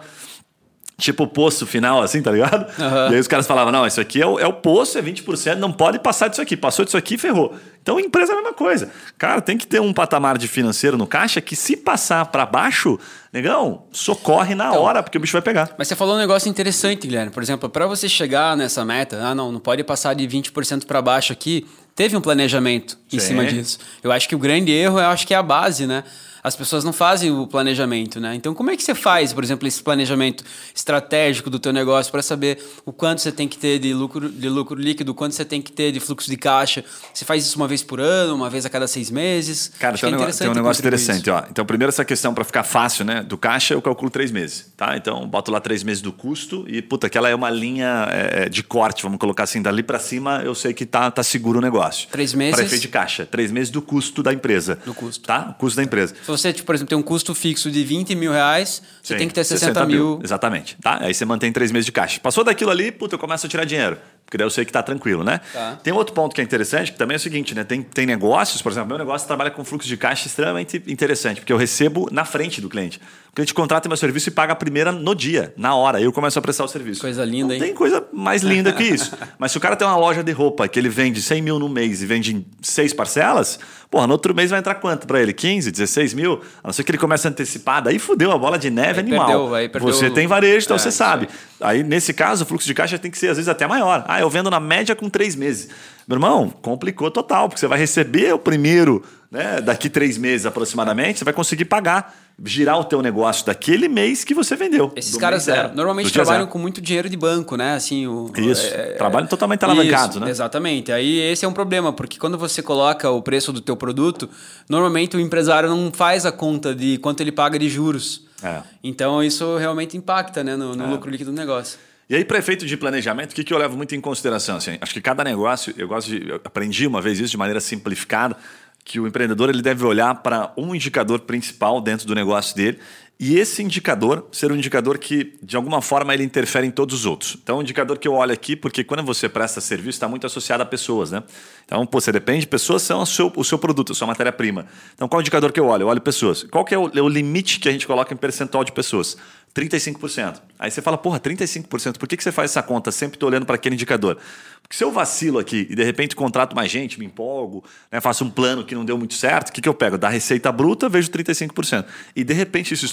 [1.00, 2.66] Tipo o poço final, assim, tá ligado?
[2.80, 3.12] Uhum.
[3.12, 5.56] E aí os caras falavam: não, isso aqui é o, é o poço, é 20%,
[5.56, 6.58] não pode passar disso aqui.
[6.58, 7.56] Passou disso aqui, ferrou.
[7.84, 8.92] Então, empresa é a mesma coisa.
[9.16, 13.00] Cara, tem que ter um patamar de financeiro no caixa que, se passar para baixo,
[13.32, 15.70] negão, socorre na então, hora, porque o bicho vai pegar.
[15.78, 17.32] Mas você falou um negócio interessante, Guilherme.
[17.32, 21.00] Por exemplo, para você chegar nessa meta, ah, não, não pode passar de 20% para
[21.00, 23.28] baixo aqui, teve um planejamento em Sim.
[23.28, 23.78] cima disso.
[24.04, 26.04] Eu acho que o grande erro, eu acho que é a base, né?
[26.48, 28.36] As pessoas não fazem o planejamento, né?
[28.36, 32.22] Então, como é que você faz, por exemplo, esse planejamento estratégico do teu negócio para
[32.22, 35.46] saber o quanto você tem que ter de lucro, de lucro líquido, o quanto você
[35.46, 36.84] tem que ter de fluxo de caixa?
[37.14, 39.72] Você faz isso uma vez por ano, uma vez a cada seis meses?
[39.80, 41.30] Cara, tem, é um negócio, tem um negócio interessante.
[41.30, 41.44] Ó.
[41.50, 43.22] Então, primeiro essa questão para ficar fácil, né?
[43.24, 44.96] Do caixa eu calculo três meses, tá?
[44.96, 48.64] Então, boto lá três meses do custo e, puta, aquela é uma linha é, de
[48.64, 52.08] corte, vamos colocar assim, dali para cima eu sei que tá, tá seguro o negócio.
[52.10, 52.56] Três meses?
[52.56, 53.26] Para efeito de caixa.
[53.26, 54.78] Três meses do custo da empresa.
[54.86, 55.26] Do custo.
[55.26, 55.50] Tá?
[55.52, 56.16] O custo da empresa.
[56.16, 59.18] Se você, tipo, por exemplo, tem um custo fixo de 20 mil reais, você Sim,
[59.20, 59.98] tem que ter 60, 60 mil.
[59.98, 60.20] mil.
[60.24, 60.78] Exatamente.
[60.82, 61.00] Tá?
[61.02, 62.20] Aí você mantém três meses de caixa.
[62.20, 63.98] Passou daquilo ali, puta, eu começo a tirar dinheiro.
[64.28, 65.40] Porque daí eu sei que está tranquilo, né?
[65.54, 65.80] Tá.
[65.82, 67.64] Tem outro ponto que é interessante, que também é o seguinte, né?
[67.64, 71.54] Tem, tem negócios, por exemplo, meu negócio trabalha com fluxo de caixa extremamente interessante, porque
[71.54, 73.00] eu recebo na frente do cliente.
[73.32, 76.00] O cliente contrata meu serviço e paga a primeira no dia, na hora.
[76.00, 77.00] Aí eu começo a prestar o serviço.
[77.00, 77.62] Coisa linda, Não hein?
[77.62, 79.16] Tem coisa mais linda que isso.
[79.40, 81.70] Mas se o cara tem uma loja de roupa que ele vende 100 mil no
[81.70, 83.60] mês e vende em seis parcelas,
[83.90, 85.34] porra, no outro mês vai entrar quanto para ele?
[85.34, 86.42] 15, 16 mil?
[86.64, 87.90] A não ser que ele comece antecipado.
[87.90, 89.28] Aí fudeu a bola de neve aí animal.
[89.28, 91.30] Perdeu, aí perdeu você tem varejo, então é, você sabe.
[91.62, 94.04] Aí, nesse caso, o fluxo de caixa tem que ser, às vezes, até maior.
[94.08, 95.70] Ah, eu vendo na média com três meses.
[96.08, 101.20] Meu irmão, complicou total, porque você vai receber o primeiro né, daqui três meses aproximadamente,
[101.20, 104.92] você vai conseguir pagar, girar o teu negócio daquele mês que você vendeu.
[104.96, 107.74] Esses caras é, normalmente trabalham com muito dinheiro de banco, né?
[107.74, 110.30] Assim, o, isso, é, trabalham totalmente alavancados, né?
[110.30, 110.92] Exatamente.
[110.92, 114.30] Aí esse é um problema, porque quando você coloca o preço do teu produto,
[114.70, 118.26] normalmente o empresário não faz a conta de quanto ele paga de juros.
[118.42, 118.62] É.
[118.84, 120.88] Então isso realmente impacta né, no, no é.
[120.88, 121.78] lucro líquido do negócio.
[122.10, 124.56] E aí, para efeito de planejamento, o que, que eu levo muito em consideração?
[124.58, 126.30] Assim, acho que cada negócio, eu gosto de.
[126.30, 128.38] Eu aprendi uma vez isso de maneira simplificada,
[128.86, 132.80] que o empreendedor ele deve olhar para um indicador principal dentro do negócio dele
[133.20, 137.06] e esse indicador ser um indicador que, de alguma forma, ele interfere em todos os
[137.08, 137.36] outros.
[137.42, 140.62] Então, um indicador que eu olho aqui, porque quando você presta serviço, está muito associado
[140.62, 141.24] a pessoas, né?
[141.66, 144.68] Então, pô, você depende, pessoas são o seu, o seu produto, a sua matéria-prima.
[144.94, 145.84] Então, qual é o indicador que eu olho?
[145.84, 146.44] Eu olho pessoas.
[146.44, 149.18] Qual que é o, é o limite que a gente coloca em percentual de pessoas?
[149.58, 150.40] 35%.
[150.60, 152.92] Aí você fala, porra, 35%, por que, que você faz essa conta?
[152.92, 154.18] Sempre estou olhando para aquele indicador.
[154.62, 158.24] Porque se eu vacilo aqui e de repente contrato mais gente, me empolgo, né, faço
[158.24, 159.98] um plano que não deu muito certo, o que, que eu pego?
[159.98, 161.86] Da receita bruta, vejo 35%.
[162.16, 162.86] E de repente isso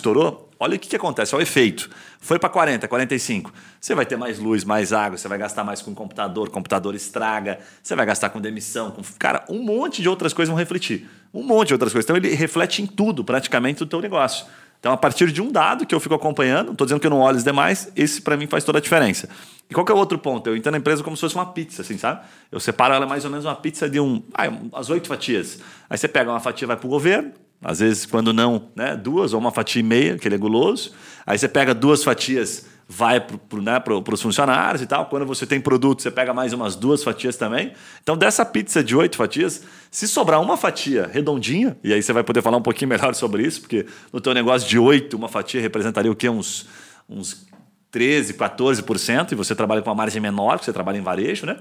[0.59, 1.91] olha o que, que acontece, olha o efeito.
[2.21, 3.51] Foi para 40%, 45%.
[3.81, 7.59] Você vai ter mais luz, mais água, você vai gastar mais com computador, computador estraga,
[7.83, 9.03] você vai gastar com demissão, com.
[9.19, 11.09] Cara, um monte de outras coisas vão refletir.
[11.33, 12.05] Um monte de outras coisas.
[12.09, 14.47] Então ele reflete em tudo, praticamente, do teu negócio.
[14.85, 17.21] Então, a partir de um dado que eu fico acompanhando, estou dizendo que eu não
[17.21, 19.31] olho os demais, esse para mim faz toda a diferença.
[19.71, 20.47] E qual que é o outro ponto?
[20.47, 22.21] Eu entendo a empresa como se fosse uma pizza, assim, sabe?
[22.53, 25.59] Eu separo ela mais ou menos uma pizza de um, ah, as oito fatias.
[25.89, 27.33] Aí você pega uma fatia vai para o governo,
[27.65, 30.93] às vezes, quando não, né, duas ou uma fatia e meia, que ele é guloso.
[31.27, 35.07] Aí você pega duas fatias vai para pro, né, pro, os funcionários e tal.
[35.07, 37.73] Quando você tem produto, você pega mais umas duas fatias também.
[38.03, 42.23] Então, dessa pizza de oito fatias, se sobrar uma fatia redondinha, e aí você vai
[42.23, 45.61] poder falar um pouquinho melhor sobre isso, porque no teu negócio de oito, uma fatia
[45.61, 46.29] representaria o quê?
[46.29, 46.67] Uns,
[47.09, 47.47] uns
[47.91, 51.59] 13, 14%, e você trabalha com uma margem menor, porque você trabalha em varejo, né?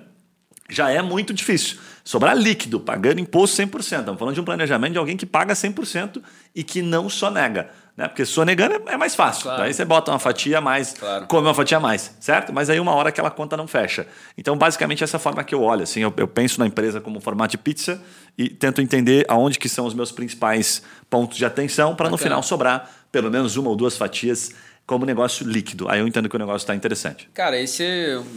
[0.74, 1.78] Já é muito difícil.
[2.04, 3.80] Sobrar líquido, pagando imposto 100%.
[3.80, 6.22] Estamos falando de um planejamento de alguém que paga 100%
[6.56, 7.70] e que não sonega.
[7.96, 8.08] Né?
[8.08, 9.44] Porque sonegando é, é mais fácil.
[9.44, 9.58] Claro.
[9.58, 11.28] Então, aí você bota uma fatia a mais, claro.
[11.28, 12.52] come uma fatia a mais, certo?
[12.52, 14.08] Mas aí uma hora aquela conta não fecha.
[14.36, 15.84] Então, basicamente, essa forma que eu olho.
[15.84, 18.02] Assim, eu, eu penso na empresa como formato de pizza
[18.36, 22.42] e tento entender aonde que são os meus principais pontos de atenção para no final
[22.42, 24.52] sobrar pelo menos uma ou duas fatias
[24.86, 25.88] como negócio líquido.
[25.88, 27.30] Aí eu entendo que o negócio está interessante.
[27.34, 27.84] Cara, esse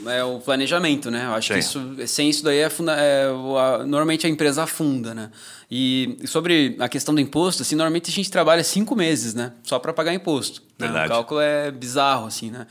[0.07, 1.27] é o planejamento, né?
[1.27, 1.55] Eu acho Sim.
[1.55, 5.31] que isso, sem isso daí, é, funda é a, normalmente a empresa afunda, né?
[5.69, 9.53] E sobre a questão do imposto, assim, normalmente a gente trabalha cinco meses, né?
[9.65, 10.63] Só para pagar imposto.
[10.79, 10.89] Né?
[10.89, 12.67] O cálculo é bizarro, assim, né?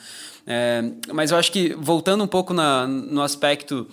[0.47, 3.88] É, mas eu acho que, voltando um pouco na, no aspecto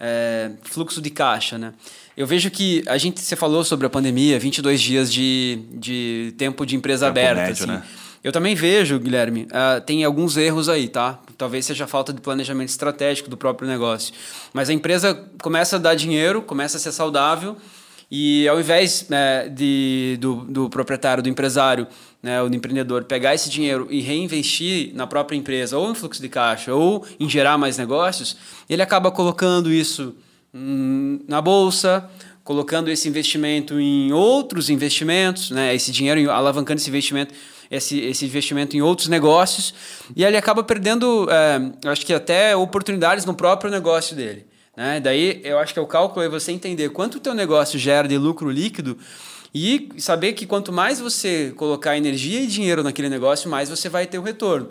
[0.00, 1.74] é, fluxo de caixa, né?
[2.16, 6.66] Eu vejo que a gente, você falou sobre a pandemia, 22 dias de, de tempo
[6.66, 7.66] de empresa tempo aberta, médio, assim.
[7.66, 7.82] Né?
[8.22, 11.20] Eu também vejo, Guilherme, uh, tem alguns erros aí, tá?
[11.36, 14.12] Talvez seja falta de planejamento estratégico do próprio negócio.
[14.52, 17.56] Mas a empresa começa a dar dinheiro, começa a ser saudável,
[18.10, 21.86] e ao invés né, de, do, do, proprietário, do empresário,
[22.22, 26.28] né, do empreendedor, pegar esse dinheiro e reinvestir na própria empresa, ou em fluxo de
[26.28, 28.36] caixa, ou em gerar mais negócios,
[28.68, 30.16] ele acaba colocando isso
[30.54, 32.08] hum, na bolsa,
[32.48, 37.34] colocando esse investimento em outros investimentos, né, esse dinheiro, alavancando esse investimento
[37.70, 39.74] esse, esse investimento em outros negócios
[40.16, 44.46] e ele acaba perdendo, é, acho que até oportunidades no próprio negócio dele.
[44.74, 44.98] Né?
[44.98, 48.08] Daí eu acho que é o cálculo é você entender quanto o teu negócio gera
[48.08, 48.96] de lucro líquido
[49.54, 54.06] e saber que quanto mais você colocar energia e dinheiro naquele negócio, mais você vai
[54.06, 54.70] ter o retorno.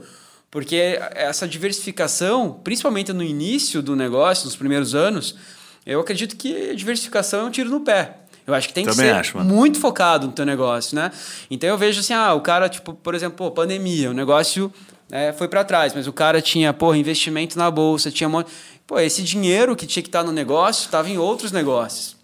[0.49, 5.35] Porque essa diversificação, principalmente no início do negócio, nos primeiros anos,
[5.87, 8.17] eu acredito que diversificação é um tiro no pé.
[8.45, 11.11] Eu acho que tem Também que ser acho, muito focado no teu negócio, né?
[11.49, 14.71] Então eu vejo assim, ah, o cara, tipo, por exemplo, pô, pandemia, o negócio
[15.11, 18.29] é, foi para trás, mas o cara tinha, porra, investimento na bolsa, tinha.
[18.85, 22.16] Pô, esse dinheiro que tinha que estar no negócio estava em outros negócios.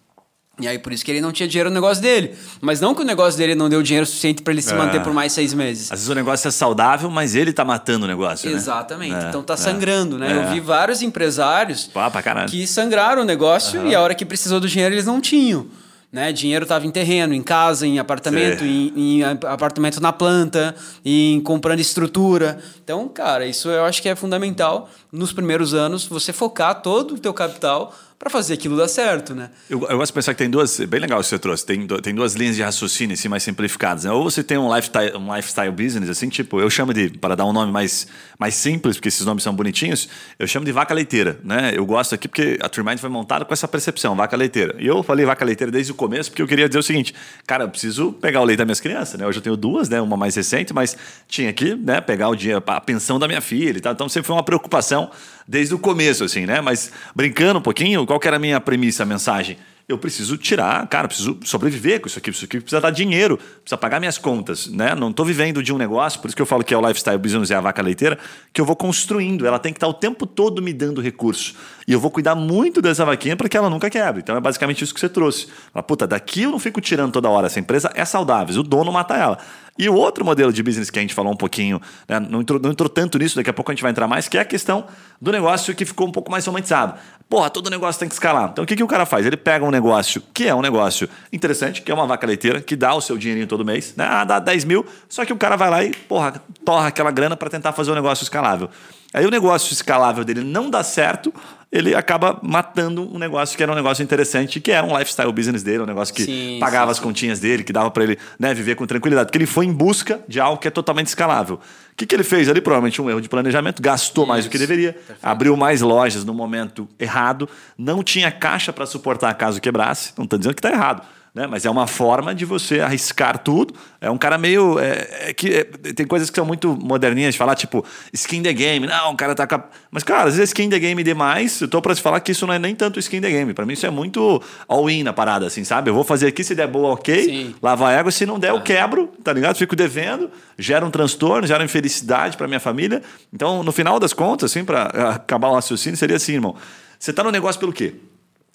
[0.60, 2.36] E aí, por isso que ele não tinha dinheiro no negócio dele.
[2.62, 4.78] Mas não que o negócio dele não deu dinheiro suficiente para ele se É.
[4.78, 5.92] manter por mais seis meses.
[5.92, 8.56] Às vezes o negócio é saudável, mas ele tá matando o negócio, né?
[8.56, 9.16] Exatamente.
[9.16, 9.58] É, então tá é.
[9.58, 10.32] sangrando, né?
[10.32, 10.38] É.
[10.38, 12.12] Eu vi vários empresários Pá,
[12.48, 15.66] que sangraram o negócio e a hora que precisou do dinheiro eles não tinham.
[16.12, 16.32] Né?
[16.32, 21.80] Dinheiro estava em terreno, em casa, em apartamento, em, em apartamento na planta, em comprando
[21.80, 22.60] estrutura.
[22.84, 27.18] Então, cara, isso eu acho que é fundamental nos primeiros anos você focar todo o
[27.18, 29.50] teu capital para fazer aquilo dar certo, né?
[29.70, 30.80] Eu, eu gosto de pensar que tem duas.
[30.80, 31.66] Bem legal isso que você trouxe.
[31.66, 34.06] Tem, tem duas linhas de raciocínio assim, mais simplificadas.
[34.06, 34.12] Né?
[34.12, 37.46] Ou você tem um lifestyle, um lifestyle business, assim, tipo, eu chamo de, para dar
[37.46, 38.08] um nome mais,
[38.40, 40.08] mais simples, porque esses nomes são bonitinhos,
[40.40, 41.38] eu chamo de vaca leiteira.
[41.44, 41.74] Né?
[41.76, 44.74] Eu gosto aqui porque a Trimind foi montada com essa percepção, vaca leiteira.
[44.80, 47.14] E eu falei vaca leiteira desde o começo, porque eu queria dizer o seguinte:
[47.46, 49.20] cara, eu preciso pegar o leite das minhas crianças.
[49.20, 49.28] Né?
[49.28, 50.00] Hoje eu tenho duas, né?
[50.00, 50.96] uma mais recente, mas
[51.28, 53.92] tinha que né, pegar o dinheiro, a pensão da minha filha e tal.
[53.92, 55.12] Então sempre foi uma preocupação
[55.48, 56.62] desde o começo, assim, né?
[56.62, 59.58] Mas brincando um pouquinho, qual que era a minha premissa, a mensagem?
[59.86, 63.78] Eu preciso tirar, cara, preciso sobreviver com isso aqui, isso aqui precisa dar dinheiro, precisa
[63.78, 64.96] pagar minhas contas, né?
[64.96, 67.18] Não estou vivendo de um negócio, por isso que eu falo que é o lifestyle
[67.18, 68.18] business é a vaca leiteira,
[68.54, 71.54] que eu vou construindo, ela tem que estar o tempo todo me dando recurso.
[71.86, 74.22] E eu vou cuidar muito dessa vaquinha para que ela nunca quebre.
[74.22, 75.48] Então é basicamente isso que você trouxe.
[75.74, 78.90] Fala, puta, daqui eu não fico tirando toda hora, essa empresa é saudável, o dono
[78.90, 79.38] mata ela.
[79.78, 82.60] E o outro modelo de business que a gente falou um pouquinho, né, não, entrou,
[82.60, 84.46] não entrou tanto nisso, daqui a pouco a gente vai entrar mais, que é a
[84.46, 84.86] questão
[85.20, 86.94] do negócio que ficou um pouco mais romantizado.
[87.28, 88.50] Porra, todo negócio tem que escalar.
[88.52, 89.26] Então o que, que o cara faz?
[89.26, 92.76] Ele pega um negócio que é um negócio interessante, que é uma vaca leiteira, que
[92.76, 94.06] dá o seu dinheirinho todo mês, né?
[94.08, 97.36] Ah, dá 10 mil, só que o cara vai lá e, porra, torra aquela grana
[97.36, 98.70] para tentar fazer um negócio escalável.
[99.12, 101.34] Aí o negócio escalável dele não dá certo,
[101.74, 105.64] ele acaba matando um negócio que era um negócio interessante, que era um lifestyle business
[105.64, 108.54] dele, um negócio que Sim, pagava sim, as continhas dele, que dava para ele né,
[108.54, 109.26] viver com tranquilidade.
[109.26, 111.56] Porque ele foi em busca de algo que é totalmente escalável.
[111.56, 112.62] O que, que ele fez ali?
[112.62, 116.34] Provavelmente um erro de planejamento, gastou mais do que Isso, deveria, abriu mais lojas no
[116.34, 120.14] momento errado, não tinha caixa para suportar caso quebrasse.
[120.16, 121.02] Não estou dizendo que está errado.
[121.34, 121.48] Né?
[121.48, 123.74] Mas é uma forma de você arriscar tudo.
[124.00, 124.78] É um cara meio.
[124.78, 128.54] É, é que é, tem coisas que são muito moderninhas de falar, tipo, skin the
[128.54, 128.86] game.
[128.86, 129.44] Não, o cara tá.
[129.50, 131.60] a- Mas, cara, às vezes skin the game demais.
[131.60, 133.52] Eu tô pra te falar que isso não é nem tanto skin the game.
[133.52, 135.90] Pra mim, isso é muito all-in na parada, assim, sabe?
[135.90, 137.24] Eu vou fazer aqui, se der boa, ok.
[137.24, 137.56] Sim.
[137.64, 139.56] Lava a égua, se não der, eu quebro, tá ligado?
[139.56, 143.02] Fico devendo, gera um transtorno, gera infelicidade pra minha família.
[143.34, 144.84] Então, no final das contas, assim, pra
[145.16, 146.56] acabar o raciocínio, seria assim, irmão.
[147.00, 147.96] Você tá no negócio pelo quê?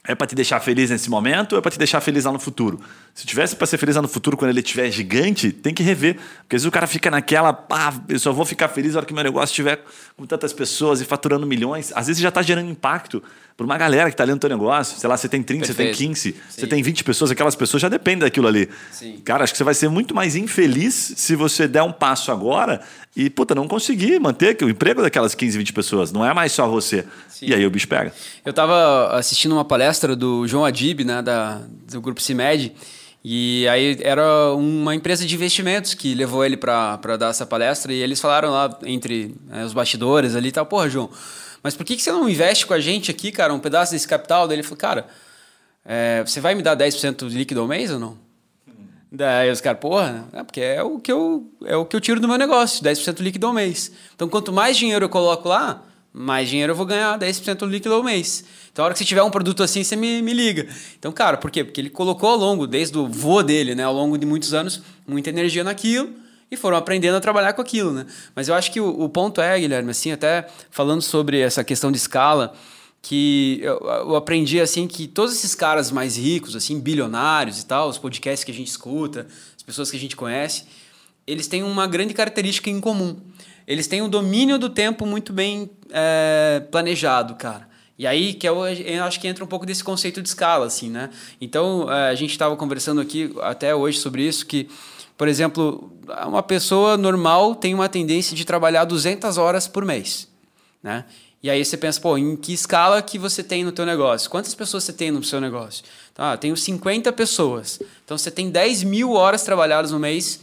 [0.08, 2.38] É para te deixar feliz nesse momento ou é para te deixar feliz lá no
[2.38, 2.80] futuro?
[3.14, 6.14] Se tivesse para ser feliz lá no futuro quando ele estiver gigante, tem que rever.
[6.14, 9.06] Porque às vezes o cara fica naquela, pá, eu só vou ficar feliz na hora
[9.06, 9.84] que meu negócio estiver
[10.16, 11.92] com tantas pessoas e faturando milhões.
[11.94, 13.22] Às vezes já está gerando impacto
[13.58, 14.96] para uma galera que está ali no teu negócio.
[14.98, 16.10] Sei lá, você tem 30, você tem Perfeito.
[16.10, 16.66] 15, você Sim.
[16.68, 18.68] tem 20 pessoas, aquelas pessoas já dependem daquilo ali.
[18.92, 19.20] Sim.
[19.24, 22.80] Cara, acho que você vai ser muito mais infeliz se você der um passo agora
[23.16, 26.12] e, puta, não conseguir manter o emprego daquelas 15, 20 pessoas.
[26.12, 27.04] Não é mais só você.
[27.28, 27.46] Sim.
[27.46, 28.12] E aí o bicho pega.
[28.44, 32.74] Eu estava assistindo uma palestra do João Adib, né, da, do grupo CIMED,
[33.24, 37.96] e aí era uma empresa de investimentos que levou ele para dar essa palestra, e
[37.96, 41.10] eles falaram lá entre né, os bastidores ali e tal, porra, João,
[41.62, 44.06] mas por que, que você não investe com a gente aqui, cara, um pedaço desse
[44.06, 44.46] capital?
[44.46, 45.06] Daí ele falou, cara,
[45.84, 48.28] é, você vai me dar 10% de líquido ao mês ou não?
[49.10, 52.20] Daí os caras, porra, é porque é o, que eu, é o que eu tiro
[52.20, 53.90] do meu negócio, 10% líquido ao mês.
[54.14, 55.82] Então, quanto mais dinheiro eu coloco lá,
[56.18, 58.44] mais dinheiro eu vou ganhar, 10% líquido ao mês.
[58.72, 60.66] Então, a hora que você tiver um produto assim, você me, me liga.
[60.98, 61.62] Então, cara, por quê?
[61.62, 64.82] Porque ele colocou ao longo, desde o vô dele, né, ao longo de muitos anos,
[65.06, 66.12] muita energia naquilo
[66.50, 68.06] e foram aprendendo a trabalhar com aquilo, né?
[68.34, 71.92] Mas eu acho que o, o ponto é, Guilherme, assim, até falando sobre essa questão
[71.92, 72.54] de escala,
[73.02, 77.88] que eu, eu aprendi assim que todos esses caras mais ricos, assim, bilionários e tal,
[77.88, 79.26] os podcasts que a gente escuta,
[79.56, 80.64] as pessoas que a gente conhece,
[81.26, 83.16] eles têm uma grande característica em comum.
[83.68, 87.68] Eles têm o domínio do tempo muito bem é, planejado, cara.
[87.98, 90.88] E aí que eu, eu acho que entra um pouco desse conceito de escala, assim,
[90.88, 91.10] né?
[91.38, 94.70] Então, é, a gente estava conversando aqui até hoje sobre isso, que,
[95.18, 95.92] por exemplo,
[96.26, 100.26] uma pessoa normal tem uma tendência de trabalhar 200 horas por mês,
[100.82, 101.04] né?
[101.42, 104.30] E aí você pensa, pô, em que escala que você tem no teu negócio?
[104.30, 105.84] Quantas pessoas você tem no seu negócio?
[106.10, 107.78] Então, ah, tenho 50 pessoas.
[108.02, 110.40] Então, você tem 10 mil horas trabalhadas no mês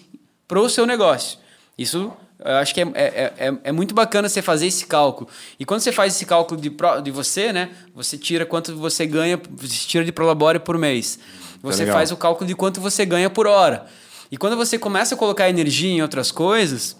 [0.47, 1.39] para o seu negócio.
[1.75, 2.13] Isso
[2.45, 5.27] Eu acho que é, é, é, é, muito bacana você fazer esse cálculo.
[5.59, 7.71] E quando você faz esse cálculo de, pro, de você, né?
[7.95, 11.17] Você tira quanto você ganha, você tira de Prolabore por mês.
[11.63, 13.87] Você é faz o cálculo de quanto você ganha por hora.
[14.31, 16.95] E quando você começa a colocar energia em outras coisas,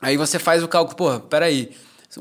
[0.00, 1.70] aí você faz o cálculo, pô, peraí.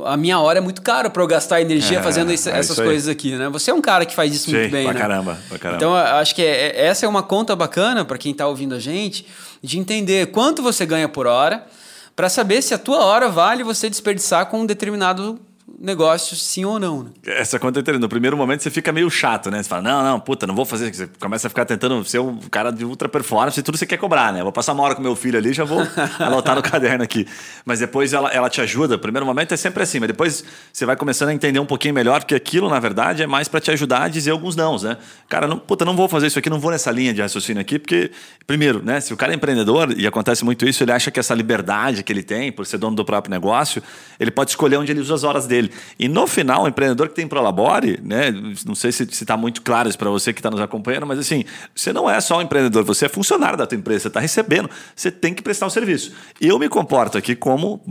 [0.05, 3.07] A minha hora é muito caro para eu gastar energia é, fazendo é essas coisas
[3.07, 3.47] aqui, né?
[3.49, 4.99] Você é um cara que faz isso Sim, muito bem, pra né?
[4.99, 5.77] Caramba, pra caramba.
[5.77, 8.79] Então, acho que é, é, essa é uma conta bacana para quem está ouvindo a
[8.79, 9.27] gente,
[9.61, 11.67] de entender quanto você ganha por hora,
[12.15, 15.39] para saber se a tua hora vale você desperdiçar com um determinado
[15.79, 17.03] negócio, sim ou não.
[17.03, 17.11] Né?
[17.25, 19.61] Essa conta é No primeiro momento você fica meio chato, né?
[19.61, 20.93] Você fala, não, não, puta, não vou fazer.
[20.93, 23.97] Você começa a ficar tentando ser um cara de ultra performance e tudo você quer
[23.97, 24.43] cobrar, né?
[24.43, 25.79] Vou passar uma hora com meu filho ali já vou
[26.19, 27.25] anotar no caderno aqui.
[27.65, 28.95] Mas depois ela, ela te ajuda.
[28.95, 31.93] O primeiro momento é sempre assim, mas depois você vai começando a entender um pouquinho
[31.93, 34.97] melhor, porque aquilo, na verdade, é mais para te ajudar a dizer alguns nãos, né?
[35.29, 37.79] Cara, não, puta, não vou fazer isso aqui, não vou nessa linha de raciocínio aqui,
[37.79, 38.11] porque,
[38.45, 38.99] primeiro, né?
[38.99, 42.11] Se o cara é empreendedor, e acontece muito isso, ele acha que essa liberdade que
[42.11, 43.81] ele tem, por ser dono do próprio negócio,
[44.19, 45.52] ele pode escolher onde ele usa as horas dele.
[45.99, 48.33] E no final, o empreendedor que tem Prolabore, né?
[48.65, 51.43] Não sei se está muito claro isso para você que está nos acompanhando, mas assim,
[51.75, 54.69] você não é só um empreendedor, você é funcionário da tua empresa, você está recebendo,
[54.95, 56.13] você tem que prestar um serviço.
[56.39, 57.81] Eu me comporto aqui como,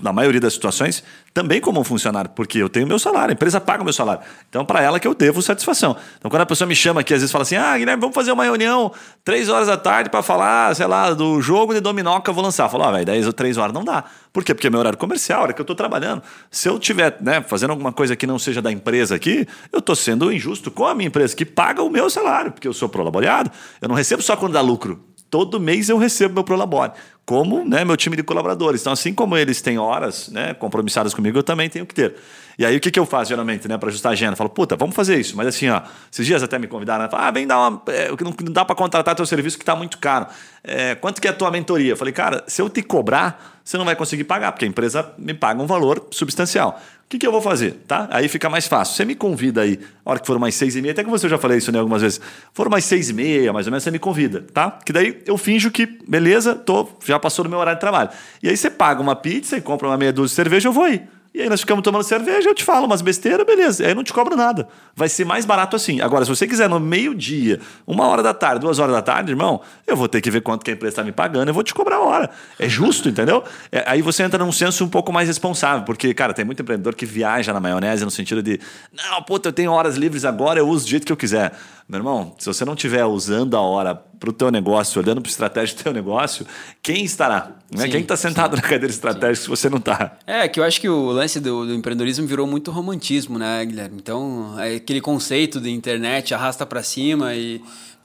[0.00, 1.02] na maioria das situações,
[1.34, 4.22] também como um funcionário, porque eu tenho meu salário, a empresa paga o meu salário.
[4.48, 5.96] Então, para ela que eu devo satisfação.
[6.18, 8.32] Então, quando a pessoa me chama aqui, às vezes fala assim: ah, Guilherme, vamos fazer
[8.32, 8.92] uma reunião
[9.24, 12.42] três horas da tarde para falar, sei lá, do jogo de dominó que eu vou
[12.42, 12.64] lançar.
[12.64, 14.04] Eu falo, ah, velho, 10 ou 3 horas não dá.
[14.32, 14.54] Por quê?
[14.54, 16.22] Porque é meu horário comercial, hora que eu estou trabalhando.
[16.50, 19.96] Se eu tiver né, fazendo alguma coisa que não seja da empresa aqui, eu estou
[19.96, 23.50] sendo injusto com a minha empresa, que paga o meu salário, porque eu sou prolaboreado.
[23.80, 25.08] Eu não recebo só quando dá lucro.
[25.30, 26.92] Todo mês eu recebo meu Prolabore,
[27.26, 28.80] como né, meu time de colaboradores.
[28.80, 32.14] Então, assim como eles têm horas né, compromissadas comigo, eu também tenho que ter.
[32.58, 34.32] E aí, o que, que eu faço geralmente, né, para ajustar a agenda?
[34.32, 35.36] Eu falo, puta, vamos fazer isso.
[35.36, 37.10] Mas assim, ó, esses dias até me convidaram, né?
[37.12, 37.82] ah, vem dar uma.
[37.88, 40.28] É, não dá para contratar teu serviço que está muito caro.
[40.64, 41.92] É, quanto que é a tua mentoria?
[41.92, 45.12] Eu falei, cara, se eu te cobrar, você não vai conseguir pagar, porque a empresa
[45.18, 46.80] me paga um valor substancial.
[47.04, 47.72] O que, que eu vou fazer?
[47.86, 48.08] Tá?
[48.10, 48.96] Aí fica mais fácil.
[48.96, 51.28] Você me convida aí, a hora que for mais seis e meia, até que você
[51.28, 52.18] já falei isso né, algumas vezes.
[52.54, 54.70] For mais seis e meia, mais ou menos, você me convida, tá?
[54.70, 58.08] Que daí eu finjo que, beleza, tô, já passou do meu horário de trabalho.
[58.42, 60.84] E aí você paga uma pizza e compra uma meia dúzia de cerveja, eu vou
[60.84, 61.02] aí.
[61.34, 63.84] E aí nós ficamos tomando cerveja, eu te falo umas besteiras, beleza.
[63.84, 64.66] Aí eu não te cobro nada.
[64.94, 66.00] Vai ser mais barato assim.
[66.00, 69.60] Agora, se você quiser no meio-dia, uma hora da tarde, duas horas da tarde, irmão,
[69.86, 71.74] eu vou ter que ver quanto que a empresa está me pagando, eu vou te
[71.74, 72.30] cobrar a hora.
[72.58, 73.44] É justo, entendeu?
[73.70, 76.94] É, aí você entra num senso um pouco mais responsável, porque, cara, tem muito empreendedor
[76.94, 78.58] que viaja na maionese no sentido de,
[78.92, 81.52] não, puta, eu tenho horas livres agora, eu uso do jeito que eu quiser.
[81.88, 85.30] Meu irmão, se você não estiver usando a hora para o teu negócio, olhando para
[85.30, 86.46] a estratégia do teu negócio,
[86.82, 87.52] quem estará?
[87.74, 87.88] Né?
[87.88, 89.42] quem está sentado sim, na cadeira estratégica sim.
[89.44, 90.18] se você não está?
[90.26, 93.96] É, que eu acho que o lance do, do, empreendedorismo virou muito romantismo, né, Guilherme?
[93.96, 97.62] Então, é aquele conceito de internet arrasta para cima e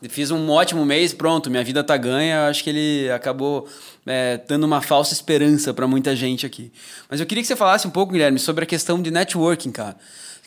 [0.07, 2.47] fiz um ótimo mês, pronto, minha vida tá ganha.
[2.47, 3.67] Acho que ele acabou
[4.05, 6.71] é, dando uma falsa esperança para muita gente aqui.
[7.09, 9.97] Mas eu queria que você falasse um pouco, Guilherme, sobre a questão de networking, cara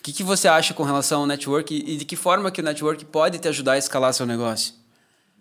[0.07, 3.05] que, que você acha com relação ao network e de que forma que o network
[3.07, 4.73] pode te ajudar a escalar seu negócio?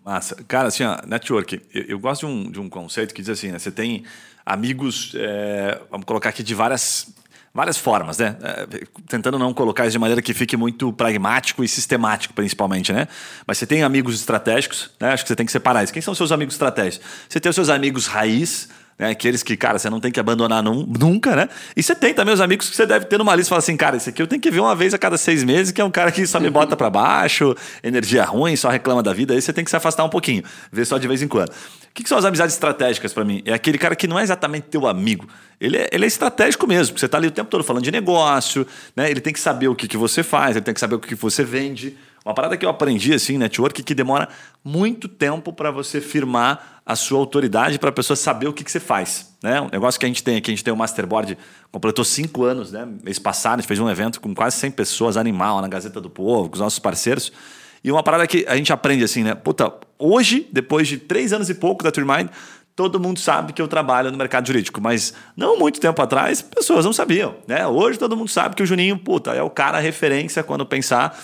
[0.04, 0.34] Massa.
[0.48, 1.62] Cara, assim, ó, network.
[1.72, 3.60] Eu, eu, gosto de um, de um conceito que diz assim, né?
[3.60, 4.04] Você tem
[4.44, 7.14] amigos, é, vamos colocar aqui de várias,
[7.54, 8.36] várias formas, né?
[8.42, 13.06] É, tentando não colocar isso de maneira que fique muito pragmático e sistemático, principalmente, né?
[13.46, 15.12] Mas você tem amigos estratégicos, né?
[15.12, 15.92] Acho que você tem que separar isso.
[15.92, 17.06] Quem são os seus amigos estratégicos?
[17.28, 19.10] Você tem os seus amigos raiz, né?
[19.10, 21.48] Aqueles que, cara, você não tem que abandonar num, nunca, né?
[21.76, 23.76] E você tem também os amigos que você deve ter numa lista e falar assim,
[23.76, 25.84] cara, esse aqui eu tenho que ver uma vez a cada seis meses, que é
[25.84, 29.34] um cara que só me bota para baixo, energia ruim, só reclama da vida.
[29.34, 31.50] Aí você tem que se afastar um pouquinho, ver só de vez em quando.
[31.50, 31.52] O
[31.94, 33.42] que, que são as amizades estratégicas para mim?
[33.44, 35.26] É aquele cara que não é exatamente teu amigo.
[35.60, 37.90] Ele é, ele é estratégico mesmo, porque você está ali o tempo todo falando de
[37.90, 39.10] negócio, né?
[39.10, 41.08] Ele tem que saber o que, que você faz, ele tem que saber o que,
[41.08, 41.96] que você vende.
[42.26, 44.28] Uma parada que eu aprendi assim, network, que demora
[44.64, 48.70] muito tempo para você firmar a sua autoridade para a pessoa saber o que, que
[48.72, 49.32] você faz.
[49.40, 49.60] Né?
[49.60, 51.38] Um negócio que a gente tem aqui, a gente tem o Masterboard,
[51.70, 52.84] completou cinco anos, né?
[53.04, 56.10] Mês passado, a gente fez um evento com quase 100 pessoas, animal, na Gazeta do
[56.10, 57.32] Povo, com os nossos parceiros.
[57.84, 59.36] E uma parada que a gente aprende assim, né?
[59.36, 62.28] Puta, hoje, depois de três anos e pouco da Turmind,
[62.74, 66.84] todo mundo sabe que eu trabalho no mercado jurídico, mas não muito tempo atrás, pessoas
[66.84, 67.64] não sabiam, né?
[67.68, 71.16] Hoje todo mundo sabe que o Juninho, puta, é o cara referência quando pensar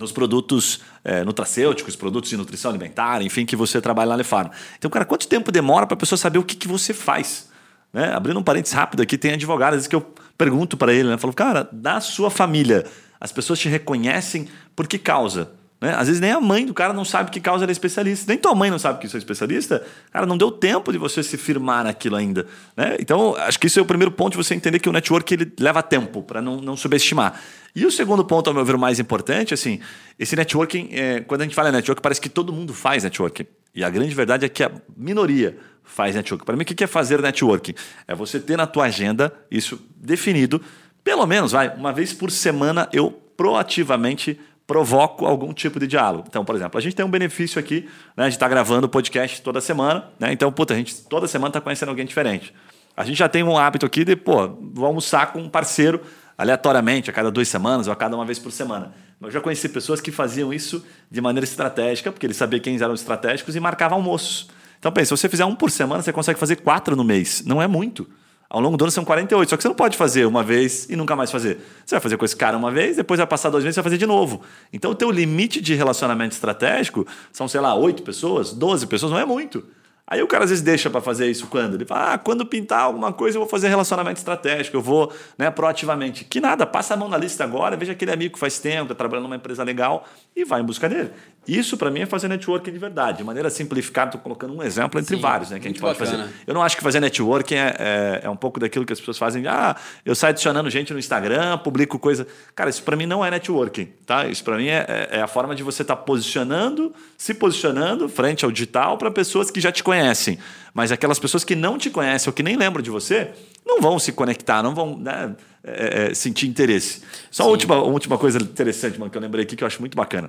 [0.00, 4.50] nos produtos é, nutracêuticos, produtos de nutrição alimentar, enfim, que você trabalha lá na Lefarma.
[4.78, 7.48] Então, cara, quanto tempo demora para a pessoa saber o que, que você faz?
[7.92, 8.12] Né?
[8.12, 11.18] Abrindo um parênteses rápido aqui, tem advogado, às vezes que eu pergunto para ele, né?
[11.18, 12.86] Falo, cara, da sua família,
[13.20, 15.50] as pessoas te reconhecem por que causa?
[15.80, 15.94] Né?
[15.94, 18.26] Às vezes nem a mãe do cara não sabe que causa ele é especialista.
[18.28, 19.84] Nem tua mãe não sabe que você é especialista.
[20.12, 22.46] Cara, não deu tempo de você se firmar naquilo ainda.
[22.76, 22.96] Né?
[23.00, 25.50] Então, acho que isso é o primeiro ponto de você entender que o network ele
[25.58, 27.40] leva tempo, para não, não subestimar.
[27.74, 29.80] E o segundo ponto, ao meu ver, mais importante, assim,
[30.18, 33.46] esse networking, é, quando a gente fala em network, parece que todo mundo faz networking.
[33.74, 36.44] E a grande verdade é que a minoria faz networking.
[36.44, 37.74] Para mim, o que é fazer networking?
[38.06, 40.60] É você ter na tua agenda isso definido,
[41.02, 44.38] pelo menos, vai, uma vez por semana eu proativamente
[44.70, 46.26] provoco algum tipo de diálogo.
[46.28, 49.42] Então, por exemplo, a gente tem um benefício aqui, né, de estar tá gravando podcast
[49.42, 50.32] toda semana, né?
[50.32, 52.54] Então, puta, a gente toda semana está conhecendo alguém diferente.
[52.96, 56.00] A gente já tem um hábito aqui de, pô, vou almoçar com um parceiro
[56.38, 58.94] aleatoriamente, a cada duas semanas ou a cada uma vez por semana.
[59.20, 62.94] Eu já conheci pessoas que faziam isso de maneira estratégica, porque eles sabiam quem eram
[62.94, 64.50] estratégicos e marcavam almoços.
[64.78, 67.42] Então, pensa, se você fizer um por semana, você consegue fazer quatro no mês.
[67.44, 68.08] Não é muito.
[68.50, 70.96] Ao longo do ano são 48, só que você não pode fazer uma vez e
[70.96, 71.60] nunca mais fazer.
[71.86, 73.84] Você vai fazer com esse cara uma vez, depois vai passar duas vezes e vai
[73.84, 74.42] fazer de novo.
[74.72, 79.20] Então o teu limite de relacionamento estratégico são, sei lá, oito pessoas, 12 pessoas, não
[79.20, 79.62] é muito.
[80.04, 81.74] Aí o cara às vezes deixa para fazer isso quando?
[81.74, 85.48] Ele fala, ah, quando pintar alguma coisa eu vou fazer relacionamento estratégico, eu vou né,
[85.52, 86.24] proativamente.
[86.24, 88.96] Que nada, passa a mão na lista agora, veja aquele amigo que faz tempo, está
[88.96, 91.12] trabalhando numa empresa legal e vai em busca dele.
[91.48, 93.18] Isso para mim é fazer networking de verdade.
[93.18, 95.98] De maneira simplificada, estou colocando um exemplo entre Sim, vários né, que a gente pode
[95.98, 96.24] bacana.
[96.24, 96.34] fazer.
[96.46, 99.16] Eu não acho que fazer networking é, é, é, um pouco daquilo que as pessoas
[99.18, 99.46] fazem.
[99.46, 99.74] Ah,
[100.04, 102.26] eu saio adicionando gente no Instagram, publico coisa.
[102.54, 103.86] Cara, isso para mim não é networking.
[104.04, 104.26] Tá?
[104.26, 108.08] Isso para mim é, é, é, a forma de você estar tá posicionando, se posicionando
[108.08, 110.38] frente ao digital para pessoas que já te conhecem.
[110.74, 113.32] Mas aquelas pessoas que não te conhecem ou que nem lembram de você,
[113.66, 115.34] não vão se conectar, não vão né,
[115.64, 117.02] é, é, sentir interesse.
[117.30, 119.80] Só uma última, uma última coisa interessante, mano, que eu lembrei aqui que eu acho
[119.80, 120.28] muito bacana.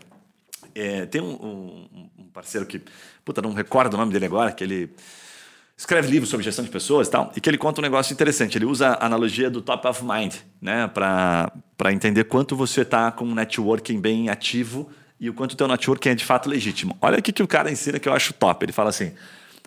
[0.73, 2.81] É, tem um, um, um, parceiro que,
[3.23, 4.89] puta, não recordo o nome dele agora, que ele
[5.77, 8.57] escreve livros sobre gestão de pessoas e tal, e que ele conta um negócio interessante.
[8.57, 11.51] Ele usa a analogia do top of mind, né, para
[11.91, 16.09] entender quanto você está com um networking bem ativo e o quanto o teu networking
[16.09, 16.97] é de fato legítimo.
[17.01, 18.65] Olha o que o cara ensina que eu acho top.
[18.65, 19.11] Ele fala assim: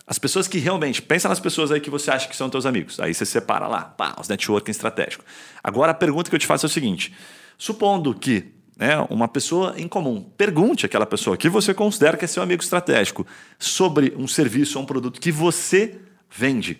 [0.07, 2.99] as pessoas que realmente, pensa nas pessoas aí que você acha que são teus amigos.
[2.99, 5.25] Aí você separa lá, pá, os networking estratégicos.
[5.63, 7.13] Agora a pergunta que eu te faço é o seguinte:
[7.57, 10.21] supondo que né, uma pessoa em comum.
[10.37, 13.25] Pergunte àquela pessoa que você considera que é seu amigo estratégico
[13.57, 15.97] sobre um serviço ou um produto que você
[16.29, 16.79] vende.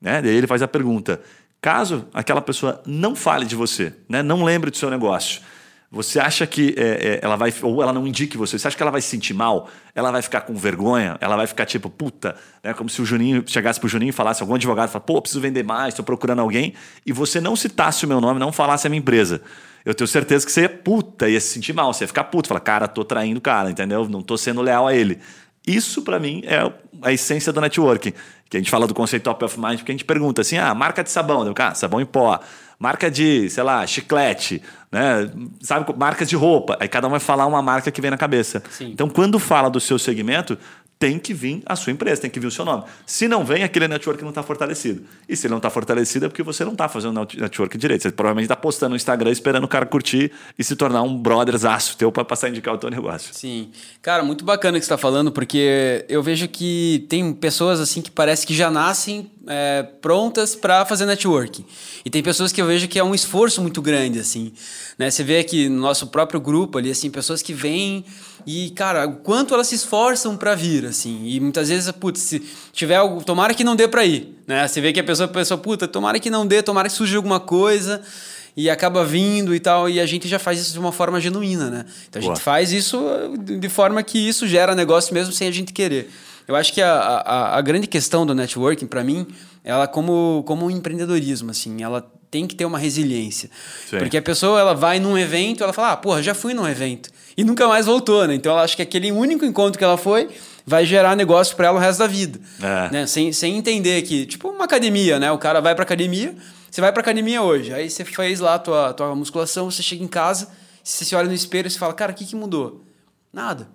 [0.00, 0.22] Né?
[0.22, 1.20] Daí ele faz a pergunta:
[1.60, 5.42] caso aquela pessoa não fale de você, né, não lembre do seu negócio,
[5.90, 8.82] você acha que é, é, ela vai, ou ela não indique você, você acha que
[8.82, 9.68] ela vai se sentir mal?
[9.94, 11.16] Ela vai ficar com vergonha?
[11.20, 12.74] Ela vai ficar tipo, puta, né?
[12.74, 15.62] como se o Juninho chegasse pro Juninho e falasse, algum advogado fala, pô, preciso vender
[15.62, 16.74] mais, estou procurando alguém,
[17.04, 19.42] e você não citasse o meu nome, não falasse a minha empresa
[19.86, 22.48] eu tenho certeza que você ia puta, ia se sentir mal, você ia ficar puto,
[22.48, 24.08] falar, cara, tô traindo o cara, entendeu?
[24.08, 25.20] Não tô sendo leal a ele.
[25.64, 26.58] Isso, para mim, é
[27.02, 28.12] a essência do networking.
[28.50, 30.74] Que a gente fala do conceito top of mind, porque a gente pergunta assim: ah,
[30.74, 32.38] marca de sabão, cara, sabão em pó,
[32.80, 34.60] marca de, sei lá, chiclete,
[34.90, 35.30] né?
[35.60, 36.76] Sabe, marcas de roupa.
[36.80, 38.62] Aí cada um vai falar uma marca que vem na cabeça.
[38.70, 38.90] Sim.
[38.92, 40.58] Então, quando fala do seu segmento,
[40.98, 42.84] tem que vir a sua empresa, tem que vir o seu nome.
[43.04, 45.02] Se não vem, aquele network não está fortalecido.
[45.28, 48.02] E se ele não está fortalecido, é porque você não está fazendo network direito.
[48.02, 51.98] Você provavelmente está postando no Instagram esperando o cara curtir e se tornar um brotherzaço
[51.98, 53.34] teu para passar a indicar o teu negócio.
[53.34, 53.70] Sim.
[54.00, 58.00] Cara, muito bacana o que você está falando, porque eu vejo que tem pessoas assim
[58.00, 61.64] que parece que já nascem é, prontas para fazer networking.
[62.04, 64.52] E tem pessoas que eu vejo que é um esforço muito grande, assim.
[64.98, 65.10] Né?
[65.10, 68.04] Você vê aqui no nosso próprio grupo ali, assim, pessoas que vêm
[68.46, 71.26] e, cara, o quanto elas se esforçam para vir, assim.
[71.26, 72.40] E muitas vezes, putz, se
[72.72, 74.68] tiver algo, tomara que não dê para ir, né?
[74.68, 77.16] Você vê que a pessoa, a pessoa, puta, tomara que não dê, tomara que surja
[77.16, 78.00] alguma coisa
[78.56, 81.68] e acaba vindo e tal, e a gente já faz isso de uma forma genuína,
[81.68, 81.84] né?
[82.08, 82.34] Então a Boa.
[82.34, 82.98] gente faz isso
[83.38, 86.08] de forma que isso gera negócio mesmo sem a gente querer.
[86.46, 89.26] Eu acho que a, a, a grande questão do networking, para mim,
[89.64, 93.48] ela como, como um empreendedorismo, assim, ela tem que ter uma resiliência.
[93.88, 93.96] Sim.
[93.96, 97.08] Porque a pessoa ela vai num evento, ela fala, ah, porra, já fui num evento.
[97.34, 98.34] E nunca mais voltou, né?
[98.34, 100.28] Então ela acha que aquele único encontro que ela foi
[100.66, 102.38] vai gerar negócio para ela o resto da vida.
[102.60, 102.92] É.
[102.92, 103.06] Né?
[103.06, 105.32] Sem, sem entender que, tipo uma academia, né?
[105.32, 106.36] O cara vai pra academia,
[106.70, 110.04] você vai pra academia hoje, aí você fez lá a tua, tua musculação, você chega
[110.04, 110.50] em casa,
[110.84, 112.84] você se olha no espelho e fala, cara, o que, que mudou?
[113.32, 113.66] Nada.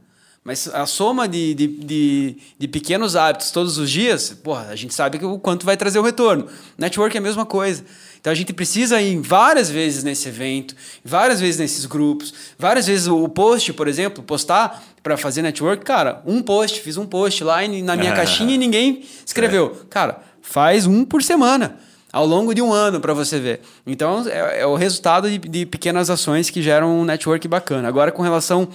[0.44, 4.92] Mas a soma de, de, de, de, pequenos hábitos todos os dias, porra, a gente
[4.92, 6.48] sabe o quanto vai trazer o retorno.
[6.78, 7.86] Network é a mesma coisa.
[8.22, 13.08] Então a gente precisa ir várias vezes nesse evento, várias vezes nesses grupos, várias vezes
[13.08, 17.68] o post, por exemplo, postar para fazer network, cara, um post, fiz um post lá
[17.84, 19.76] na minha caixinha e ninguém escreveu.
[19.82, 19.86] É.
[19.90, 21.80] Cara, faz um por semana
[22.14, 23.62] ao longo de um ano para você ver.
[23.88, 27.88] Então é, é o resultado de, de, pequenas ações que geram um network bacana.
[27.88, 28.70] Agora com relação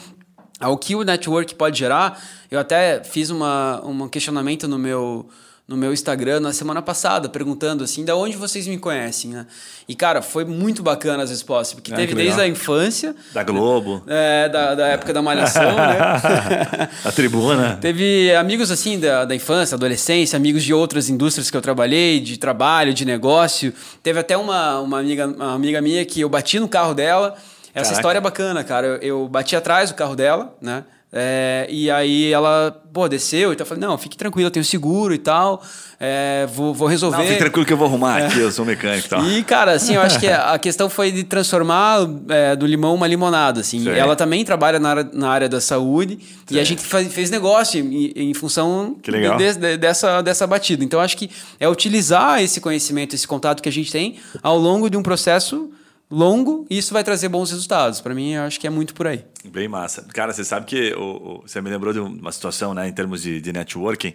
[0.59, 2.20] ao que o network pode gerar,
[2.51, 5.28] eu até fiz uma, um questionamento no meu
[5.68, 9.46] no meu Instagram na semana passada, perguntando assim, da onde vocês me conhecem, né?
[9.88, 13.16] E, cara, foi muito bacana as respostas, porque é, teve desde a infância.
[13.34, 14.00] Da Globo.
[14.06, 15.98] É, da, da época da Malhação, né?
[17.04, 17.78] a tribuna.
[17.80, 22.38] Teve amigos, assim, da, da infância, adolescência, amigos de outras indústrias que eu trabalhei, de
[22.38, 23.74] trabalho, de negócio.
[24.04, 27.34] Teve até uma, uma, amiga, uma amiga minha que eu bati no carro dela.
[27.74, 27.92] Essa Caraca.
[27.92, 28.86] história é bacana, cara.
[28.86, 30.84] Eu, eu bati atrás do carro dela, né?
[31.12, 33.64] É, e aí ela, pô, desceu e tal.
[33.64, 35.62] Eu falei, não, fique tranquilo, eu tenho seguro e tal.
[35.98, 37.16] É, vou, vou resolver.
[37.18, 38.26] Não, fique tranquilo que eu vou arrumar é.
[38.26, 39.24] aqui, eu sou mecânico e tal.
[39.24, 43.07] E, cara, assim, eu acho que a questão foi de transformar é, do limão uma
[43.07, 43.80] limonada, assim.
[43.80, 43.90] Sim.
[43.90, 46.57] Ela também trabalha na área, na área da saúde Sim.
[46.57, 50.84] e a gente faz, fez negócio em, em função de, de, dessa, dessa batida.
[50.84, 54.90] Então, acho que é utilizar esse conhecimento, esse contato que a gente tem ao longo
[54.90, 55.70] de um processo
[56.11, 58.00] longo e isso vai trazer bons resultados.
[58.00, 59.24] Para mim, eu acho que é muito por aí.
[59.44, 60.02] Bem massa.
[60.12, 63.22] Cara, você sabe que o, o, você me lembrou de uma situação, né, em termos
[63.22, 64.14] de, de networking,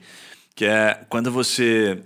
[0.55, 2.01] que é quando você.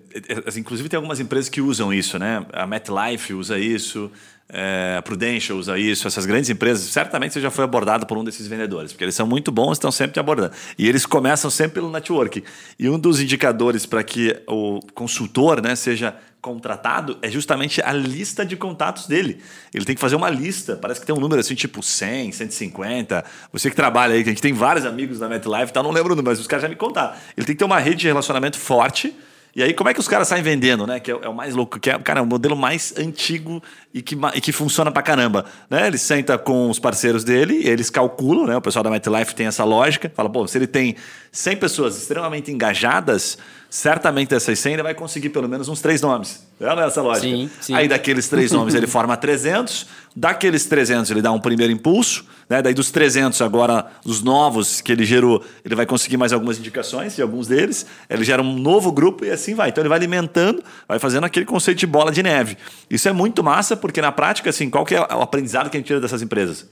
[0.55, 2.45] Inclusive, tem algumas empresas que usam isso, né?
[2.53, 4.11] A MetLife usa isso,
[4.47, 6.85] é, Prudential usa isso, essas grandes empresas.
[6.85, 9.91] Certamente você já foi abordado por um desses vendedores, porque eles são muito bons estão
[9.91, 10.53] sempre te abordando.
[10.77, 12.43] E eles começam sempre pelo networking.
[12.77, 18.45] E um dos indicadores para que o consultor né, seja contratado é justamente a lista
[18.45, 19.41] de contatos dele.
[19.73, 23.25] Ele tem que fazer uma lista, parece que tem um número assim, tipo 100, 150.
[23.51, 26.13] Você que trabalha aí, que a gente tem vários amigos na MetLife, tá, não lembro
[26.13, 27.15] o número, mas os caras já me contaram.
[27.35, 29.15] Ele tem que ter uma rede de relacionamento forte
[29.55, 30.99] e aí, como é que os caras saem vendendo, né?
[30.99, 34.01] Que é, é, o mais louco, que é, cara, é o modelo mais antigo e
[34.01, 35.45] que, e que funciona pra caramba.
[35.69, 35.87] Né?
[35.87, 38.57] Ele senta com os parceiros dele, eles calculam, né?
[38.57, 40.11] O pessoal da MetLife tem essa lógica.
[40.13, 40.97] Fala, pô, se ele tem
[41.31, 43.37] 100 pessoas extremamente engajadas,
[43.69, 46.45] certamente dessas 100 ele vai conseguir pelo menos uns três nomes.
[46.59, 47.27] É essa lógica.
[47.27, 47.73] Sim, sim.
[47.73, 52.61] Aí daqueles três nomes ele forma 300, daqueles 300 ele dá um primeiro impulso, né?
[52.61, 57.15] daí dos 300 agora, os novos que ele gerou, ele vai conseguir mais algumas indicações
[57.15, 59.69] de alguns deles, ele gera um novo grupo e assim vai.
[59.69, 62.57] Então ele vai alimentando, vai fazendo aquele conceito de bola de neve.
[62.89, 65.79] Isso é muito massa porque na prática, assim, qual que é o aprendizado que a
[65.79, 66.65] gente tira dessas empresas?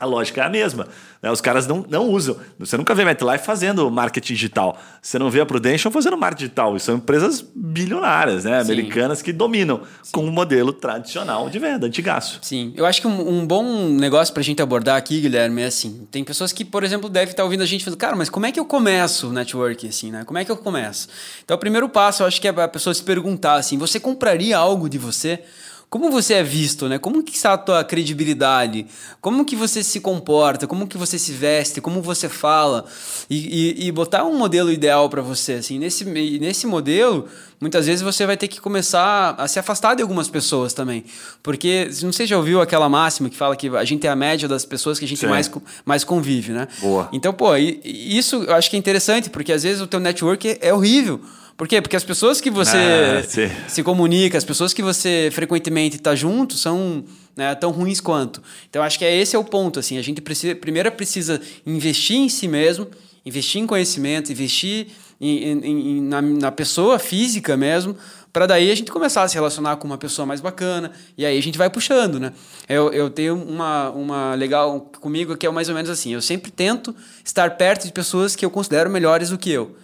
[0.00, 0.88] A lógica é a mesma.
[1.22, 1.30] Né?
[1.30, 2.36] Os caras não, não usam.
[2.58, 4.78] Você nunca vê MetLife fazendo marketing digital.
[5.02, 6.74] Você não vê a Prudential fazendo marketing digital.
[6.74, 8.60] E são empresas bilionárias, né?
[8.60, 10.12] americanas, que dominam Sim.
[10.12, 12.38] com um modelo tradicional de venda, antigaço.
[12.40, 12.72] Sim.
[12.74, 16.08] Eu acho que um, um bom negócio para a gente abordar aqui, Guilherme, é assim:
[16.10, 18.52] tem pessoas que, por exemplo, devem estar ouvindo a gente falando, cara, mas como é
[18.52, 19.86] que eu começo o network?
[19.86, 20.24] Assim, né?
[20.24, 21.08] Como é que eu começo?
[21.44, 24.56] Então, o primeiro passo, eu acho que é a pessoa se perguntar assim: você compraria
[24.56, 25.44] algo de você?
[25.90, 27.00] Como você é visto, né?
[27.00, 28.86] Como que está a tua credibilidade?
[29.20, 30.64] Como que você se comporta?
[30.68, 31.80] Como que você se veste?
[31.80, 32.84] Como você fala?
[33.28, 35.80] E, e, e botar um modelo ideal para você, assim.
[35.80, 37.26] Nesse, nesse modelo,
[37.60, 41.04] muitas vezes você vai ter que começar a se afastar de algumas pessoas também.
[41.42, 44.16] Porque, não sei se já ouviu aquela máxima que fala que a gente é a
[44.16, 45.50] média das pessoas que a gente mais,
[45.84, 46.68] mais convive, né?
[46.80, 47.08] Boa.
[47.12, 50.72] Então, pô, isso eu acho que é interessante, porque às vezes o teu network é
[50.72, 51.20] horrível.
[51.60, 51.82] Por quê?
[51.82, 56.54] Porque as pessoas que você ah, se comunica, as pessoas que você frequentemente está junto
[56.54, 57.04] são
[57.36, 58.42] né, tão ruins quanto.
[58.70, 59.78] Então acho que é esse é o ponto.
[59.78, 62.88] Assim, a gente precisa, primeiro precisa investir em si mesmo,
[63.26, 64.86] investir em conhecimento, investir
[65.20, 67.94] em, em, em, na, na pessoa física mesmo,
[68.32, 71.36] para daí a gente começar a se relacionar com uma pessoa mais bacana, e aí
[71.36, 72.32] a gente vai puxando, né?
[72.66, 76.50] Eu, eu tenho uma, uma legal comigo que é mais ou menos assim, eu sempre
[76.50, 79.76] tento estar perto de pessoas que eu considero melhores do que eu.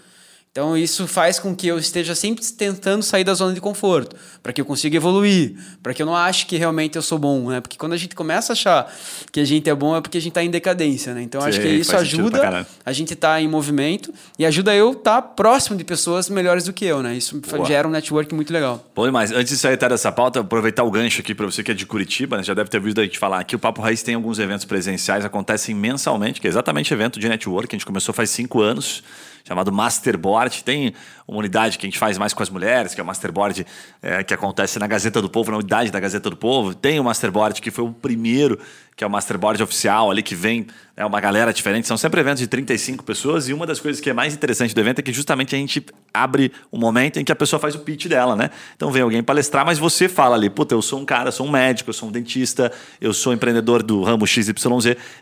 [0.56, 4.54] Então isso faz com que eu esteja sempre tentando sair da zona de conforto, para
[4.54, 7.60] que eu consiga evoluir, para que eu não ache que realmente eu sou bom, né?
[7.60, 8.90] Porque quando a gente começa a achar
[9.30, 11.20] que a gente é bom é porque a gente está em decadência, né?
[11.20, 14.92] Então Sim, acho que isso ajuda a gente estar tá em movimento e ajuda eu
[14.92, 17.14] estar tá próximo de pessoas melhores do que eu, né?
[17.14, 17.66] Isso Boa.
[17.66, 18.82] gera um network muito legal.
[18.94, 19.32] Bom demais.
[19.32, 22.38] Antes de sair dessa pauta, aproveitar o gancho aqui para você que é de Curitiba,
[22.38, 22.42] né?
[22.42, 25.22] já deve ter visto a gente falar aqui, o Papo Raiz tem alguns eventos presenciais,
[25.22, 29.02] acontecem mensalmente, que é exatamente evento de network, a gente começou faz cinco anos
[29.46, 30.45] chamado Masterboard.
[30.50, 30.94] Tem
[31.26, 33.66] uma unidade que a gente faz mais com as mulheres, que é o Masterboard
[34.02, 36.74] é, que acontece na Gazeta do Povo, na unidade da Gazeta do Povo.
[36.74, 38.58] Tem o Masterboard que foi o primeiro,
[38.96, 40.66] que é o Masterboard oficial ali, que vem
[40.96, 41.86] é uma galera diferente.
[41.86, 44.80] São sempre eventos de 35 pessoas e uma das coisas que é mais interessante do
[44.80, 45.84] evento é que justamente a gente
[46.14, 48.48] abre um momento em que a pessoa faz o pitch dela, né?
[48.74, 51.46] Então vem alguém palestrar, mas você fala ali, puta, eu sou um cara, eu sou
[51.46, 54.48] um médico, eu sou um dentista, eu sou empreendedor do ramo XYZ.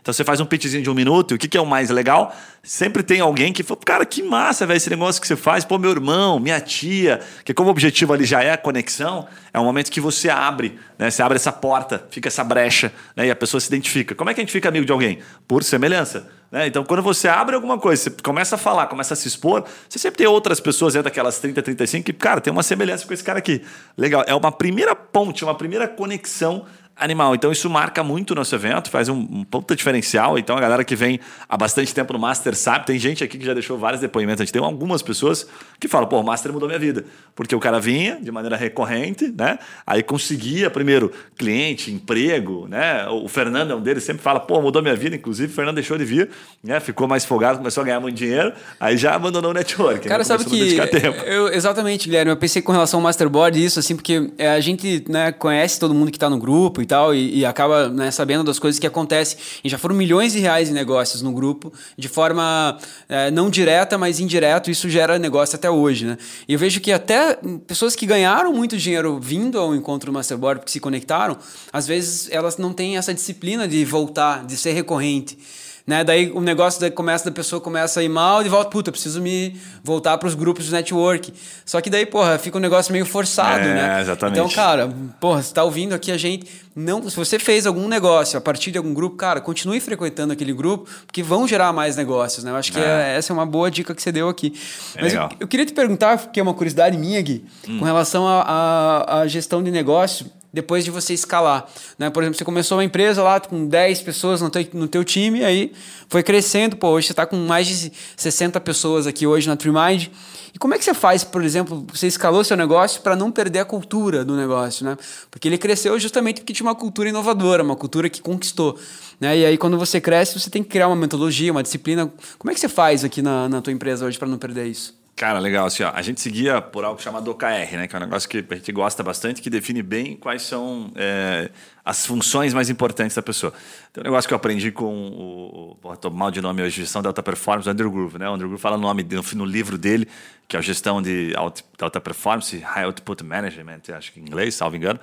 [0.01, 1.89] Então você faz um pitchzinho de um minuto e o que, que é o mais
[1.89, 2.33] legal?
[2.63, 5.65] Sempre tem alguém que fala, cara, que massa, velho, esse negócio que você faz.
[5.65, 9.65] Pô, meu irmão, minha tia, que como objetivo ali já é a conexão, é um
[9.65, 11.11] momento que você abre, né?
[11.11, 13.27] Você abre essa porta, fica essa brecha, né?
[13.27, 14.15] E a pessoa se identifica.
[14.15, 15.19] Como é que a gente fica amigo de alguém?
[15.47, 16.27] Por semelhança.
[16.51, 16.67] Né?
[16.67, 19.99] Então, quando você abre alguma coisa, você começa a falar, começa a se expor, você
[19.99, 23.23] sempre tem outras pessoas dentro daquelas 30, 35 que, cara, tem uma semelhança com esse
[23.23, 23.61] cara aqui.
[23.97, 24.23] Legal.
[24.27, 26.65] É uma primeira ponte, uma primeira conexão
[26.95, 27.35] animal.
[27.35, 30.37] Então isso marca muito o nosso evento, faz um, um puta diferencial.
[30.37, 33.45] Então a galera que vem há bastante tempo no Master sabe, tem gente aqui que
[33.45, 34.41] já deixou vários depoimentos.
[34.41, 35.47] A gente tem algumas pessoas
[35.79, 37.05] que falam, pô, o Master mudou minha vida.
[37.35, 39.59] Porque o cara vinha de maneira recorrente, né?
[39.85, 43.07] Aí conseguia primeiro cliente, emprego, né?
[43.09, 45.15] O Fernando é um deles, sempre fala, pô, mudou minha vida.
[45.15, 46.29] Inclusive o Fernando deixou de vir,
[46.63, 46.79] né?
[46.79, 50.07] Ficou mais folgado, começou a ganhar muito dinheiro, aí já abandonou o network.
[50.07, 50.77] Cara, sabe que
[51.25, 55.31] eu, exatamente, Guilherme, eu pensei com relação ao Masterboard isso assim, porque a gente, né,
[55.31, 58.59] conhece todo mundo que está no grupo e tal, e, e acaba né, sabendo das
[58.59, 59.37] coisas que acontecem.
[59.63, 62.77] E já foram milhões de reais em negócios no grupo, de forma
[63.09, 66.17] é, não direta, mas indireto, isso gera negócio até hoje, né?
[66.47, 70.61] E eu vejo que até pessoas que ganharam muito dinheiro vindo ao encontro do Masterboard,
[70.61, 71.37] porque se conectaram,
[71.73, 75.37] às vezes elas não têm essa disciplina de voltar, de ser recorrente.
[75.85, 76.03] Né?
[76.03, 79.21] Daí o negócio daí começa, da pessoa começa a ir mal e volta, puta, preciso
[79.21, 81.31] me voltar para os grupos de network.
[81.63, 84.01] Só que daí, porra, fica um negócio meio forçado, é, né?
[84.01, 84.39] Exatamente.
[84.39, 88.37] Então, cara, porra, você tá ouvindo aqui a gente, não, se você fez algum negócio
[88.37, 92.43] a partir de algum grupo, cara, continue frequentando aquele grupo, porque vão gerar mais negócios,
[92.43, 92.49] né?
[92.49, 93.13] Eu acho que é.
[93.13, 94.53] É, essa é uma boa dica que você deu aqui.
[94.95, 97.79] É Mas eu, eu, queria te perguntar, que é uma curiosidade minha, Gui, hum.
[97.79, 100.25] com relação à gestão de negócio
[100.55, 101.67] depois de você escalar.
[101.99, 102.09] Né?
[102.09, 105.43] Por exemplo, você começou uma empresa lá com 10 pessoas no teu, no teu time,
[105.43, 105.73] aí
[106.07, 110.09] foi crescendo, pô, hoje você está com mais de 60 pessoas aqui hoje na TreeMind.
[110.53, 113.59] E como é que você faz, por exemplo, você escalou seu negócio para não perder
[113.59, 114.97] a cultura do negócio, né?
[115.29, 118.79] Porque ele cresceu justamente porque tinha uma cultura inovadora, uma cultura que conquistou.
[119.19, 119.39] Né?
[119.39, 122.09] E aí, quando você cresce, você tem que criar uma metodologia, uma disciplina.
[122.37, 124.93] Como é que você faz aqui na, na tua empresa hoje para não perder isso?
[125.15, 125.65] Cara, legal.
[125.65, 127.87] Assim, ó, a gente seguia por algo chamado OKR, né?
[127.87, 131.49] Que é um negócio que a gente gosta bastante, que define bem quais são é,
[131.85, 133.53] as funções mais importantes da pessoa.
[133.93, 135.95] Tem um negócio que eu aprendi com o.
[135.95, 138.29] Tô mal de nome hoje, gestão de alta performance, o Andrew Groove, né?
[138.29, 140.05] O Andrew Groove fala o nome no, no livro dele,
[140.47, 144.55] que é a gestão de alta, alta performance, High Output Management, acho que em inglês,
[144.55, 144.99] salvo engano.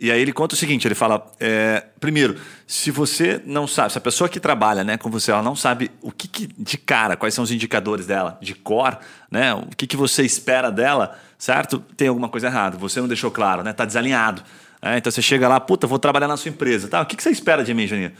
[0.00, 3.98] E aí ele conta o seguinte, ele fala, é, primeiro, se você não sabe, se
[3.98, 7.16] a pessoa que trabalha né, com você, ela não sabe o que, que de cara,
[7.16, 8.96] quais são os indicadores dela, de cor,
[9.28, 11.80] né, o que, que você espera dela, certo?
[11.96, 14.44] Tem alguma coisa errada, você não deixou claro, né, tá desalinhado.
[14.80, 17.00] É, então você chega lá, puta, vou trabalhar na sua empresa, tá?
[17.02, 18.12] O que, que você espera de mim, Janinho?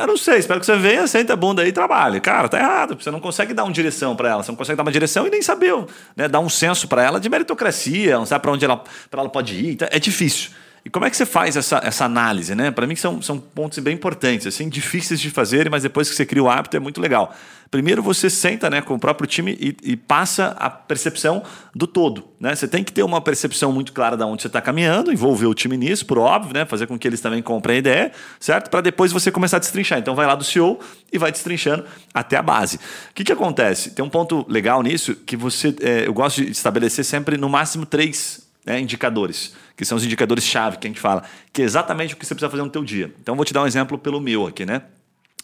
[0.00, 2.20] Eu não sei, espero que você venha, senta a bunda aí e trabalhe.
[2.20, 2.96] Cara, tá errado.
[3.00, 5.30] Você não consegue dar uma direção para ela, você não consegue dar uma direção e
[5.30, 5.74] nem saber,
[6.14, 9.28] né, dar um senso para ela de meritocracia, não sabe para onde ela, pra ela
[9.28, 9.72] pode ir.
[9.72, 10.50] Então, é difícil.
[10.86, 12.70] E como é que você faz essa, essa análise, né?
[12.70, 16.24] Para mim são, são pontos bem importantes, assim, difíceis de fazer, mas depois que você
[16.24, 17.34] cria o hábito é muito legal.
[17.72, 21.42] Primeiro você senta né, com o próprio time e, e passa a percepção
[21.74, 22.28] do todo.
[22.38, 22.54] Né?
[22.54, 25.54] Você tem que ter uma percepção muito clara de onde você está caminhando, envolver o
[25.54, 26.64] time nisso, por óbvio, né?
[26.64, 28.70] fazer com que eles também comprem a ideia, certo?
[28.70, 29.98] Para depois você começar a destrinchar.
[29.98, 30.78] Então vai lá do CEO
[31.12, 31.84] e vai destrinchando
[32.14, 32.76] até a base.
[32.76, 32.80] O
[33.12, 33.90] que, que acontece?
[33.90, 37.84] Tem um ponto legal nisso que você, é, eu gosto de estabelecer sempre no máximo
[37.84, 42.16] três né, indicadores que são os indicadores-chave que a gente fala, que é exatamente o
[42.16, 43.12] que você precisa fazer no teu dia.
[43.20, 44.82] Então, vou te dar um exemplo pelo meu aqui, né?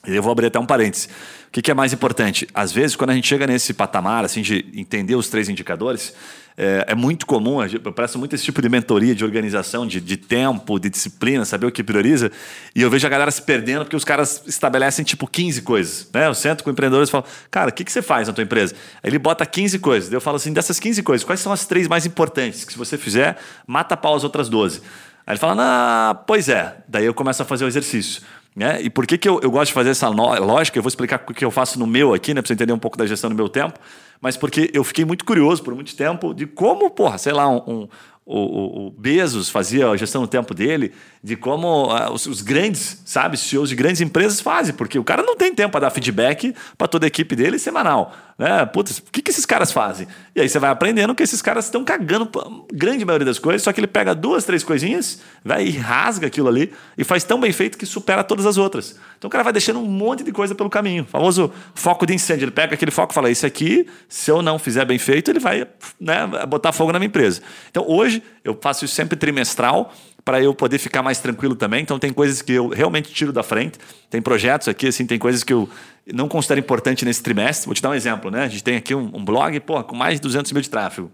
[0.05, 1.09] Eu vou abrir até um parênteses.
[1.47, 2.49] O que, é mais importante?
[2.53, 6.12] Às vezes, quando a gente chega nesse patamar assim, de entender os três indicadores,
[6.57, 10.16] é, é muito comum, eu presto muito esse tipo de mentoria, de organização, de, de,
[10.16, 12.30] tempo, de disciplina, saber o que prioriza,
[12.74, 16.09] e eu vejo a galera se perdendo porque os caras estabelecem tipo 15 coisas.
[16.12, 16.26] Né?
[16.26, 18.74] Eu sento com empreendedores e falo, cara, o que, que você faz na tua empresa?
[19.03, 20.12] Aí ele bota 15 coisas.
[20.12, 22.98] Eu falo assim, dessas 15 coisas, quais são as três mais importantes que se você
[22.98, 23.36] fizer,
[23.66, 24.80] mata pau as outras 12?
[25.26, 26.76] Aí ele fala, ah, pois é.
[26.88, 28.22] Daí eu começo a fazer o exercício.
[28.55, 28.82] Né?
[28.82, 30.78] E por que, que eu, eu gosto de fazer essa lógica?
[30.78, 32.42] Eu vou explicar o que eu faço no meu aqui, né?
[32.42, 33.78] Para você entender um pouco da gestão do meu tempo.
[34.20, 37.62] Mas porque eu fiquei muito curioso por muito tempo de como, porra, sei lá, um,
[37.66, 37.88] um
[38.25, 40.93] o, o, Bezos fazia a gestão do tempo dele,
[41.23, 45.23] de como uh, os, os, grandes, sabe, CEOs de grandes empresas fazem, porque o cara
[45.25, 48.14] não tem tempo para dar feedback para toda a equipe dele semanal.
[48.39, 48.64] Né?
[48.66, 50.07] Putz, o que, que esses caras fazem?
[50.35, 53.62] E aí você vai aprendendo que esses caras estão cagando a grande maioria das coisas,
[53.62, 57.41] só que ele pega duas, três coisinhas, vai e rasga aquilo ali e faz tão
[57.41, 58.99] bem feito que supera todas as outras.
[59.18, 61.05] Então o cara vai deixando um monte de coisa pelo caminho.
[61.05, 62.45] O famoso foco de incêndio.
[62.45, 65.39] Ele pega aquele foco e fala: Isso aqui, se eu não fizer bem feito, ele
[65.39, 65.66] vai
[66.01, 67.41] né, botar fogo na minha empresa.
[67.70, 68.11] Então hoje
[68.44, 69.92] eu faço isso sempre trimestral
[70.24, 71.82] para eu poder ficar mais tranquilo também.
[71.82, 73.78] Então tem coisas que eu realmente tiro da frente.
[74.10, 75.68] Tem projetos aqui, assim, tem coisas que eu
[76.12, 77.66] não considero importante nesse trimestre.
[77.66, 78.44] Vou te dar um exemplo, né?
[78.44, 81.10] A gente tem aqui um, um blog pô, com mais de 200 mil de tráfego.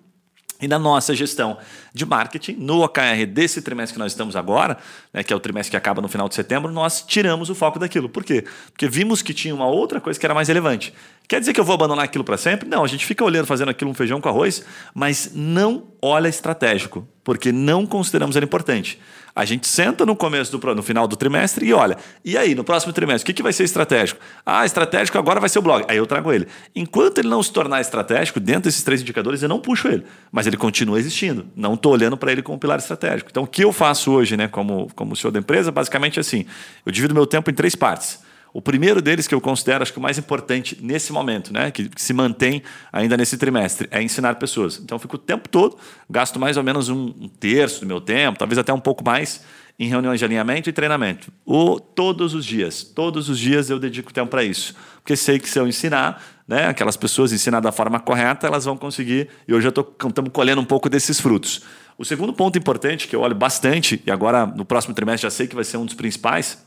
[0.60, 1.56] E na nossa gestão
[1.94, 4.76] de marketing, no OKR desse trimestre que nós estamos agora,
[5.12, 7.78] né, que é o trimestre que acaba no final de setembro, nós tiramos o foco
[7.78, 8.08] daquilo.
[8.08, 8.44] Por quê?
[8.72, 10.92] Porque vimos que tinha uma outra coisa que era mais relevante.
[11.28, 12.68] Quer dizer que eu vou abandonar aquilo para sempre?
[12.68, 17.06] Não, a gente fica olhando, fazendo aquilo um feijão com arroz, mas não olha estratégico,
[17.22, 18.98] porque não consideramos ele importante.
[19.38, 22.64] A gente senta no começo do no final do trimestre e olha, e aí, no
[22.64, 24.20] próximo trimestre, o que, que vai ser estratégico?
[24.44, 25.84] Ah, estratégico agora vai ser o blog.
[25.86, 26.48] Aí eu trago ele.
[26.74, 30.02] Enquanto ele não se tornar estratégico, dentro desses três indicadores, eu não puxo ele.
[30.32, 31.46] Mas ele continua existindo.
[31.54, 33.30] Não estou olhando para ele como pilar estratégico.
[33.30, 36.44] Então, o que eu faço hoje, né, como, como CEO da empresa, basicamente é assim:
[36.84, 38.18] eu divido meu tempo em três partes.
[38.52, 41.88] O primeiro deles, que eu considero acho que o mais importante nesse momento, né, que,
[41.88, 44.80] que, se mantém ainda nesse trimestre, é ensinar pessoas.
[44.82, 45.76] Então, eu fico o tempo todo,
[46.08, 49.42] gasto mais ou menos um, um terço do meu tempo, talvez até um pouco mais,
[49.78, 51.30] em reuniões de alinhamento e treinamento.
[51.46, 52.82] O, todos os dias.
[52.82, 54.74] Todos os dias eu dedico tempo para isso.
[54.96, 58.76] Porque sei que se eu ensinar, né, aquelas pessoas ensinadas da forma correta, elas vão
[58.76, 59.28] conseguir.
[59.46, 61.62] E hoje eu estamos colhendo um pouco desses frutos.
[61.96, 65.46] O segundo ponto importante que eu olho bastante, e agora no próximo trimestre já sei
[65.46, 66.58] que vai ser um dos principais,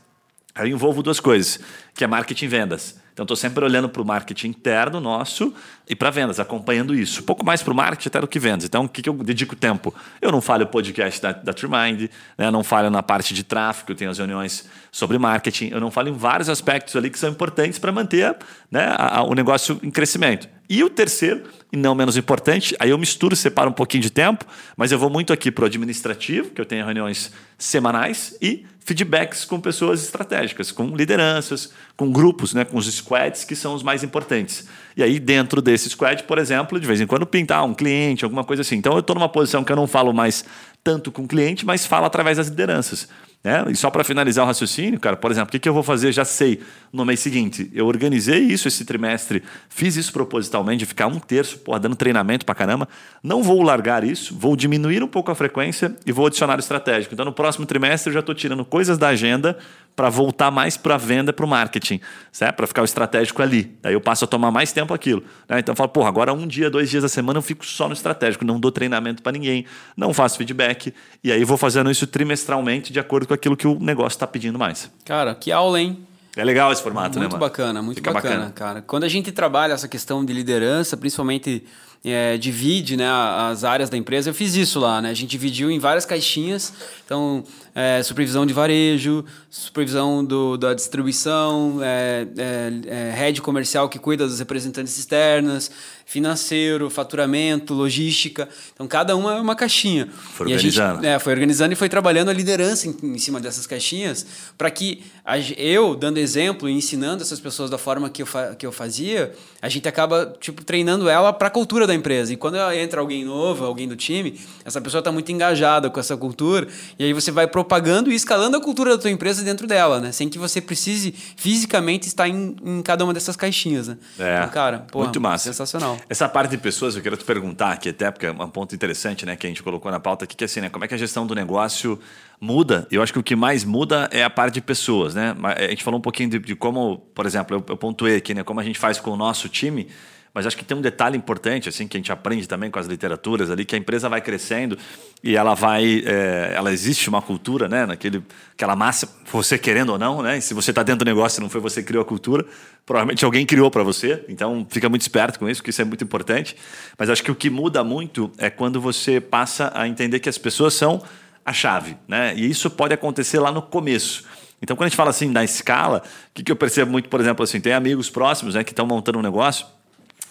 [0.54, 1.60] aí eu envolvo duas coisas,
[1.94, 3.02] que é marketing e vendas.
[3.12, 5.54] Então, estou sempre olhando para o marketing interno nosso
[5.86, 7.20] e para vendas, acompanhando isso.
[7.20, 8.64] Um pouco mais para o marketing até do que vendas.
[8.64, 9.94] Então, o que, que eu dedico tempo?
[10.20, 12.50] Eu não falho o podcast da, da Trimind, né?
[12.50, 16.08] não falho na parte de tráfego, eu tenho as reuniões sobre marketing, eu não falo
[16.08, 18.34] em vários aspectos ali que são importantes para manter
[18.70, 20.48] né, a, a, o negócio em crescimento.
[20.72, 24.46] E o terceiro, e não menos importante, aí eu misturo, separo um pouquinho de tempo,
[24.74, 29.44] mas eu vou muito aqui para o administrativo, que eu tenho reuniões semanais, e feedbacks
[29.44, 34.02] com pessoas estratégicas, com lideranças, com grupos, né, com os squads que são os mais
[34.02, 34.66] importantes.
[34.96, 38.42] E aí, dentro desse squad, por exemplo, de vez em quando pintar um cliente, alguma
[38.42, 38.76] coisa assim.
[38.76, 40.42] Então, eu estou numa posição que eu não falo mais
[40.82, 43.10] tanto com o cliente, mas falo através das lideranças.
[43.44, 43.64] Né?
[43.70, 46.12] E só para finalizar o raciocínio, cara, por exemplo, o que, que eu vou fazer?
[46.12, 46.60] Já sei
[46.92, 47.70] no mês seguinte.
[47.74, 52.46] Eu organizei isso esse trimestre, fiz isso propositalmente, de ficar um terço, porra, dando treinamento
[52.46, 52.88] para caramba.
[53.22, 57.14] Não vou largar isso, vou diminuir um pouco a frequência e vou adicionar o estratégico.
[57.14, 59.58] Então, no próximo trimestre, eu já estou tirando coisas da agenda
[59.94, 62.56] para voltar mais para a venda, para o marketing, certo?
[62.56, 63.76] Para ficar o estratégico ali.
[63.82, 65.22] Daí eu passo a tomar mais tempo aquilo.
[65.48, 65.58] Né?
[65.58, 67.92] Então eu falo, porra, agora um dia, dois dias da semana eu fico só no
[67.92, 69.66] estratégico, não dou treinamento para ninguém,
[69.96, 70.94] não faço feedback.
[71.22, 74.58] E aí vou fazendo isso trimestralmente de acordo com aquilo que o negócio está pedindo
[74.58, 74.90] mais.
[75.04, 76.06] Cara, que aula, hein?
[76.36, 77.28] É legal esse formato, muito né?
[77.28, 78.82] Muito bacana, muito bacana, bacana, cara.
[78.82, 81.62] Quando a gente trabalha essa questão de liderança, principalmente
[82.04, 85.10] é, divide né, as áreas da empresa, eu fiz isso lá, né?
[85.10, 86.72] A gente dividiu em várias caixinhas.
[87.04, 87.44] Então,
[87.74, 94.26] é, supervisão de varejo, supervisão do, da distribuição, é, é, é, head comercial que cuida
[94.26, 95.70] das representantes externas,
[96.04, 98.48] financeiro, faturamento, logística.
[98.74, 100.08] Então, cada uma é uma caixinha.
[100.12, 100.96] Foi organizando.
[100.96, 104.26] Gente, é, foi organizando e foi trabalhando a liderança em, em cima dessas caixinhas
[104.58, 108.54] para que a, eu, dando exemplo e ensinando essas pessoas da forma que eu, fa,
[108.54, 112.32] que eu fazia, a gente acaba tipo, treinando ela para a cultura da empresa.
[112.32, 116.16] E quando entra alguém novo, alguém do time, essa pessoa está muito engajada com essa
[116.16, 116.68] cultura
[116.98, 120.12] e aí você vai propagando e escalando a cultura da tua empresa dentro dela, né?
[120.12, 123.96] Sem que você precise fisicamente estar em, em cada uma dessas caixinhas, né?
[124.18, 125.44] É, então, cara, porra, muito massa.
[125.44, 125.96] Sensacional.
[126.08, 129.24] Essa parte de pessoas, eu quero te perguntar aqui até, porque é um ponto interessante,
[129.24, 129.36] né?
[129.36, 130.68] Que a gente colocou na pauta aqui, que é assim, né?
[130.68, 131.98] Como é que a gestão do negócio
[132.40, 132.86] muda?
[132.90, 135.34] Eu acho que o que mais muda é a parte de pessoas, né?
[135.42, 138.42] A gente falou um pouquinho de, de como, por exemplo, eu, eu pontuei aqui, né?
[138.42, 139.88] Como a gente faz com o nosso time
[140.34, 142.86] mas acho que tem um detalhe importante, assim, que a gente aprende também com as
[142.86, 144.78] literaturas ali, que a empresa vai crescendo
[145.22, 148.22] e ela vai, é, ela existe uma cultura, né, naquele,
[148.54, 151.42] aquela massa, você querendo ou não, né, e se você está dentro do negócio e
[151.42, 152.46] não foi você que criou a cultura,
[152.86, 156.02] provavelmente alguém criou para você, então fica muito esperto com isso, porque isso é muito
[156.02, 156.56] importante.
[156.98, 160.38] Mas acho que o que muda muito é quando você passa a entender que as
[160.38, 161.02] pessoas são
[161.44, 164.24] a chave, né, e isso pode acontecer lá no começo.
[164.62, 167.20] Então, quando a gente fala assim da escala, o que, que eu percebo muito, por
[167.20, 169.66] exemplo, assim, tem amigos próximos né, que estão montando um negócio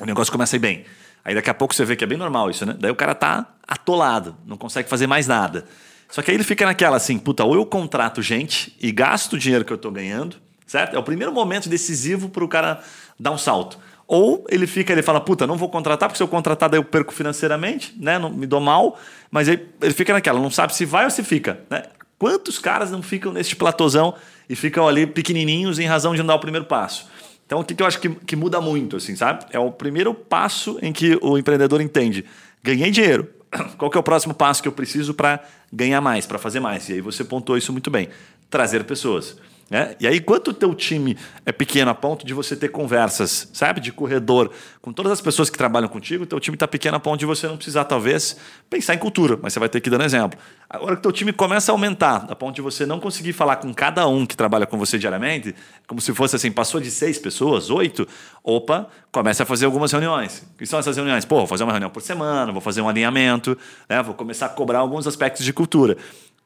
[0.01, 0.85] o negócio começa a ir bem.
[1.23, 2.75] Aí daqui a pouco você vê que é bem normal isso, né?
[2.79, 5.65] Daí o cara tá atolado, não consegue fazer mais nada.
[6.09, 9.39] Só que aí ele fica naquela assim, puta, ou eu contrato gente e gasto o
[9.39, 10.95] dinheiro que eu estou ganhando, certo?
[10.95, 12.81] É o primeiro momento decisivo para o cara
[13.19, 13.77] dar um salto.
[14.07, 16.83] Ou ele fica, ele fala, puta, não vou contratar, porque se eu contratar daí eu
[16.83, 18.19] perco financeiramente, né?
[18.19, 18.99] Não, me dou mal.
[19.29, 21.83] Mas aí ele fica naquela, não sabe se vai ou se fica, né?
[22.19, 24.13] Quantos caras não ficam neste platôzão
[24.49, 27.07] e ficam ali pequenininhos em razão de não dar o primeiro passo?
[27.51, 29.45] Então, o que, que eu acho que, que muda muito, assim, sabe?
[29.51, 32.23] É o primeiro passo em que o empreendedor entende:
[32.63, 33.27] ganhei dinheiro.
[33.77, 36.87] Qual que é o próximo passo que eu preciso para ganhar mais, para fazer mais?
[36.87, 38.07] E aí você pontuou isso muito bem.
[38.49, 39.35] Trazer pessoas.
[39.71, 39.95] Né?
[40.01, 43.79] E aí, quanto o teu time é pequeno a ponto de você ter conversas, sabe,
[43.79, 44.51] de corredor,
[44.81, 47.47] com todas as pessoas que trabalham contigo, teu time está pequeno a ponto de você
[47.47, 48.35] não precisar, talvez,
[48.69, 50.37] pensar em cultura, mas você vai ter que dar um exemplo.
[50.69, 53.73] Agora que teu time começa a aumentar, a ponto de você não conseguir falar com
[53.73, 55.55] cada um que trabalha com você diariamente,
[55.87, 58.05] como se fosse assim, passou de seis pessoas, oito,
[58.43, 60.45] opa, comece a fazer algumas reuniões.
[60.53, 61.23] O que são essas reuniões?
[61.23, 63.57] Pô, vou fazer uma reunião por semana, vou fazer um alinhamento,
[63.87, 64.03] né?
[64.03, 65.95] vou começar a cobrar alguns aspectos de cultura.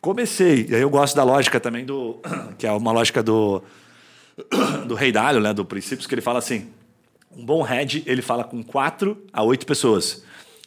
[0.05, 2.19] Comecei, e aí eu gosto da lógica também do.
[2.59, 3.63] que é uma lógica do.
[4.85, 5.51] do Rei Dalio, né?
[5.51, 6.67] Do Princípios, que ele fala assim:
[7.35, 10.23] um bom head, ele fala com quatro a oito pessoas.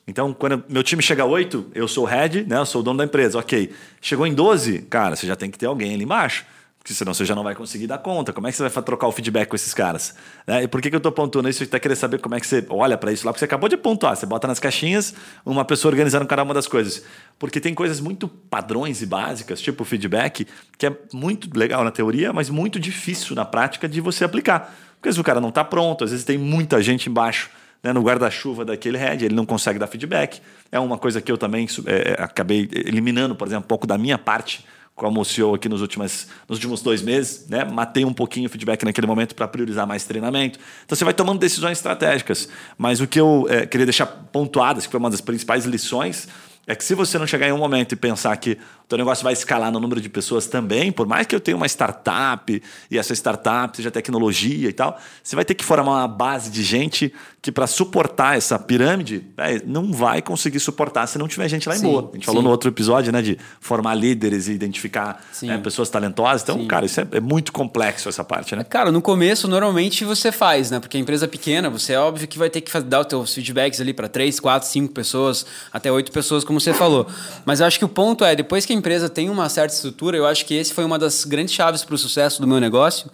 [0.09, 2.59] Então, quando meu time chega a oito, eu sou o head, né?
[2.59, 3.39] Eu sou o dono da empresa.
[3.39, 3.73] Ok.
[4.01, 6.45] Chegou em 12, cara, você já tem que ter alguém ali embaixo
[6.89, 8.33] porque senão você já não vai conseguir dar conta.
[8.33, 10.15] Como é que você vai trocar o feedback com esses caras?
[10.47, 10.63] Né?
[10.63, 11.59] E por que, que eu estou pontuando isso?
[11.59, 13.69] Você está querendo saber como é que você olha para isso lá, porque você acabou
[13.69, 14.17] de pontuar.
[14.17, 15.15] Você bota nas caixinhas
[15.45, 17.05] uma pessoa organizando cada uma das coisas.
[17.39, 20.47] Porque tem coisas muito padrões e básicas, tipo feedback,
[20.79, 24.75] que é muito legal na teoria, mas muito difícil na prática de você aplicar.
[24.95, 27.51] Porque às vezes o cara não está pronto, às vezes tem muita gente embaixo.
[27.81, 30.41] Né, no guarda-chuva daquele head, ele não consegue dar feedback.
[30.73, 33.97] É uma coisa que eu também é, é acabei eliminando, por exemplo, um pouco da
[33.97, 34.65] minha parte
[34.99, 37.65] como CEO aqui nos, últimos nos últimos dois meses, né?
[37.65, 40.59] Matei um pouquinho o feedback naquele momento para priorizar mais treinamento.
[40.85, 42.49] Então você vai tomando decisões estratégicas.
[42.77, 46.29] Mas o que eu é, queria deixar pontuado, que foi uma das principais lições,
[46.69, 49.25] é que se você não chegar em um momento e pensar que o teu negócio
[49.25, 52.99] vai escalar no número de pessoas também, por mais que eu tenha uma startup e
[52.99, 57.11] essa startup seja tecnologia e tal, você vai ter que formar uma base de gente
[57.41, 61.75] que para suportar essa pirâmide é, não vai conseguir suportar se não tiver gente lá
[61.75, 62.03] em sim, boa.
[62.03, 62.27] A gente sim.
[62.27, 66.43] falou no outro episódio, né, de formar líderes e identificar né, pessoas talentosas.
[66.43, 66.67] Então, sim.
[66.67, 68.63] cara, isso é, é, muito complexo essa parte, né?
[68.65, 70.81] Cara, no começo normalmente você faz, né?
[70.81, 73.35] Porque a empresa é pequena, você é óbvio que vai ter que dar os seus
[73.35, 77.07] feedbacks ali para três, quatro, cinco pessoas, até oito pessoas, como você falou.
[77.45, 80.17] Mas eu acho que o ponto é, depois que a empresa tem uma certa estrutura,
[80.17, 83.11] eu acho que esse foi uma das grandes chaves para o sucesso do meu negócio,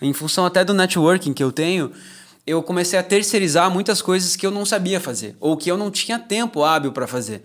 [0.00, 1.92] em função até do networking que eu tenho,
[2.46, 5.90] eu comecei a terceirizar muitas coisas que eu não sabia fazer, ou que eu não
[5.90, 7.42] tinha tempo hábil para fazer.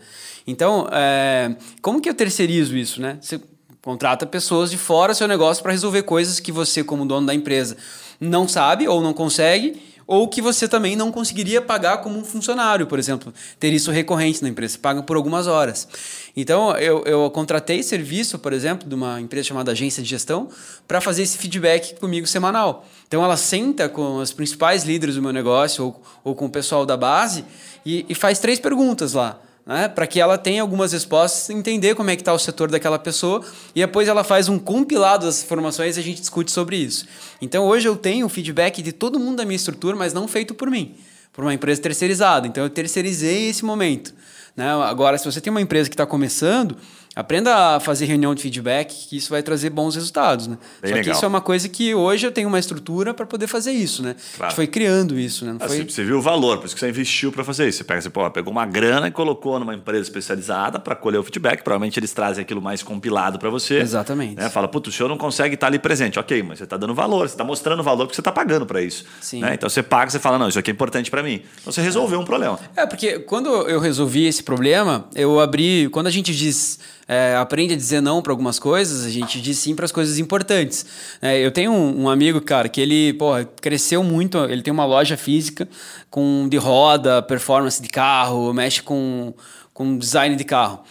[0.48, 3.18] Então, é, como que eu terceirizo isso, né?
[3.22, 3.40] Você
[3.82, 7.34] contrata pessoas de fora do seu negócio para resolver coisas que você, como dono da
[7.34, 7.76] empresa,
[8.20, 12.88] não sabe ou não consegue ou que você também não conseguiria pagar como um funcionário,
[12.88, 15.88] por exemplo, ter isso recorrente na empresa, paga por algumas horas.
[16.36, 20.50] Então, eu, eu contratei serviço, por exemplo, de uma empresa chamada Agência de Gestão,
[20.88, 22.86] para fazer esse feedback comigo semanal.
[23.08, 26.86] Então, ela senta com os principais líderes do meu negócio ou, ou com o pessoal
[26.86, 27.46] da base
[27.86, 29.88] e, e faz três perguntas lá né?
[29.88, 33.44] para que ela tenha algumas respostas, entender como é que está o setor daquela pessoa
[33.74, 37.06] e depois ela faz um compilado das informações e a gente discute sobre isso.
[37.42, 40.70] Então hoje eu tenho feedback de todo mundo da minha estrutura, mas não feito por
[40.70, 40.96] mim,
[41.32, 42.48] por uma empresa terceirizada.
[42.48, 44.14] Então eu terceirizei esse momento.
[44.56, 44.70] Né?
[44.70, 46.78] Agora, se você tem uma empresa que está começando,
[47.16, 50.58] Aprenda a fazer reunião de feedback, que isso vai trazer bons resultados, né?
[50.82, 51.04] Bem Só legal.
[51.04, 54.02] que isso é uma coisa que hoje eu tenho uma estrutura para poder fazer isso,
[54.02, 54.16] né?
[54.36, 54.46] Claro.
[54.46, 55.56] A gente foi criando isso, né?
[55.60, 55.84] Ah, foi...
[55.84, 57.78] Você viu o valor, por isso que você investiu para fazer isso.
[57.78, 61.24] Você pega, você pô, pegou uma grana e colocou numa empresa especializada para colher o
[61.24, 61.62] feedback.
[61.62, 63.78] Provavelmente eles trazem aquilo mais compilado para você.
[63.78, 64.36] Exatamente.
[64.36, 64.50] Né?
[64.50, 66.18] Fala, puto, o senhor não consegue estar ali presente.
[66.18, 68.82] Ok, mas você está dando valor, você está mostrando valor porque você está pagando para
[68.82, 69.06] isso.
[69.22, 69.42] Sim.
[69.42, 69.54] Né?
[69.54, 71.44] Então você paga, você fala, não, isso aqui é importante para mim.
[71.62, 72.60] Então você resolveu um problema.
[72.76, 75.88] É, porque quando eu resolvi esse problema, eu abri.
[75.90, 79.58] Quando a gente diz é, aprende a dizer não para algumas coisas, a gente diz
[79.58, 80.86] sim para as coisas importantes.
[81.22, 84.86] É, eu tenho um, um, amigo, cara, que ele porra, cresceu muito, ele tem uma
[84.86, 85.68] loja física
[86.10, 89.34] com de roda, performance de carro, mexe com,
[89.74, 90.84] com design de carro.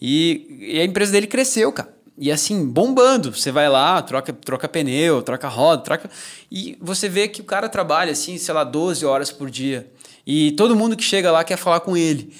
[0.00, 1.92] E, e a empresa dele cresceu, cara.
[2.18, 3.32] E assim, bombando.
[3.34, 6.10] Você vai lá, troca, troca pneu, troca roda, troca.
[6.50, 9.90] E você vê que o cara trabalha assim, sei lá, 12 horas por dia.
[10.26, 12.32] E todo mundo que chega lá quer falar com ele.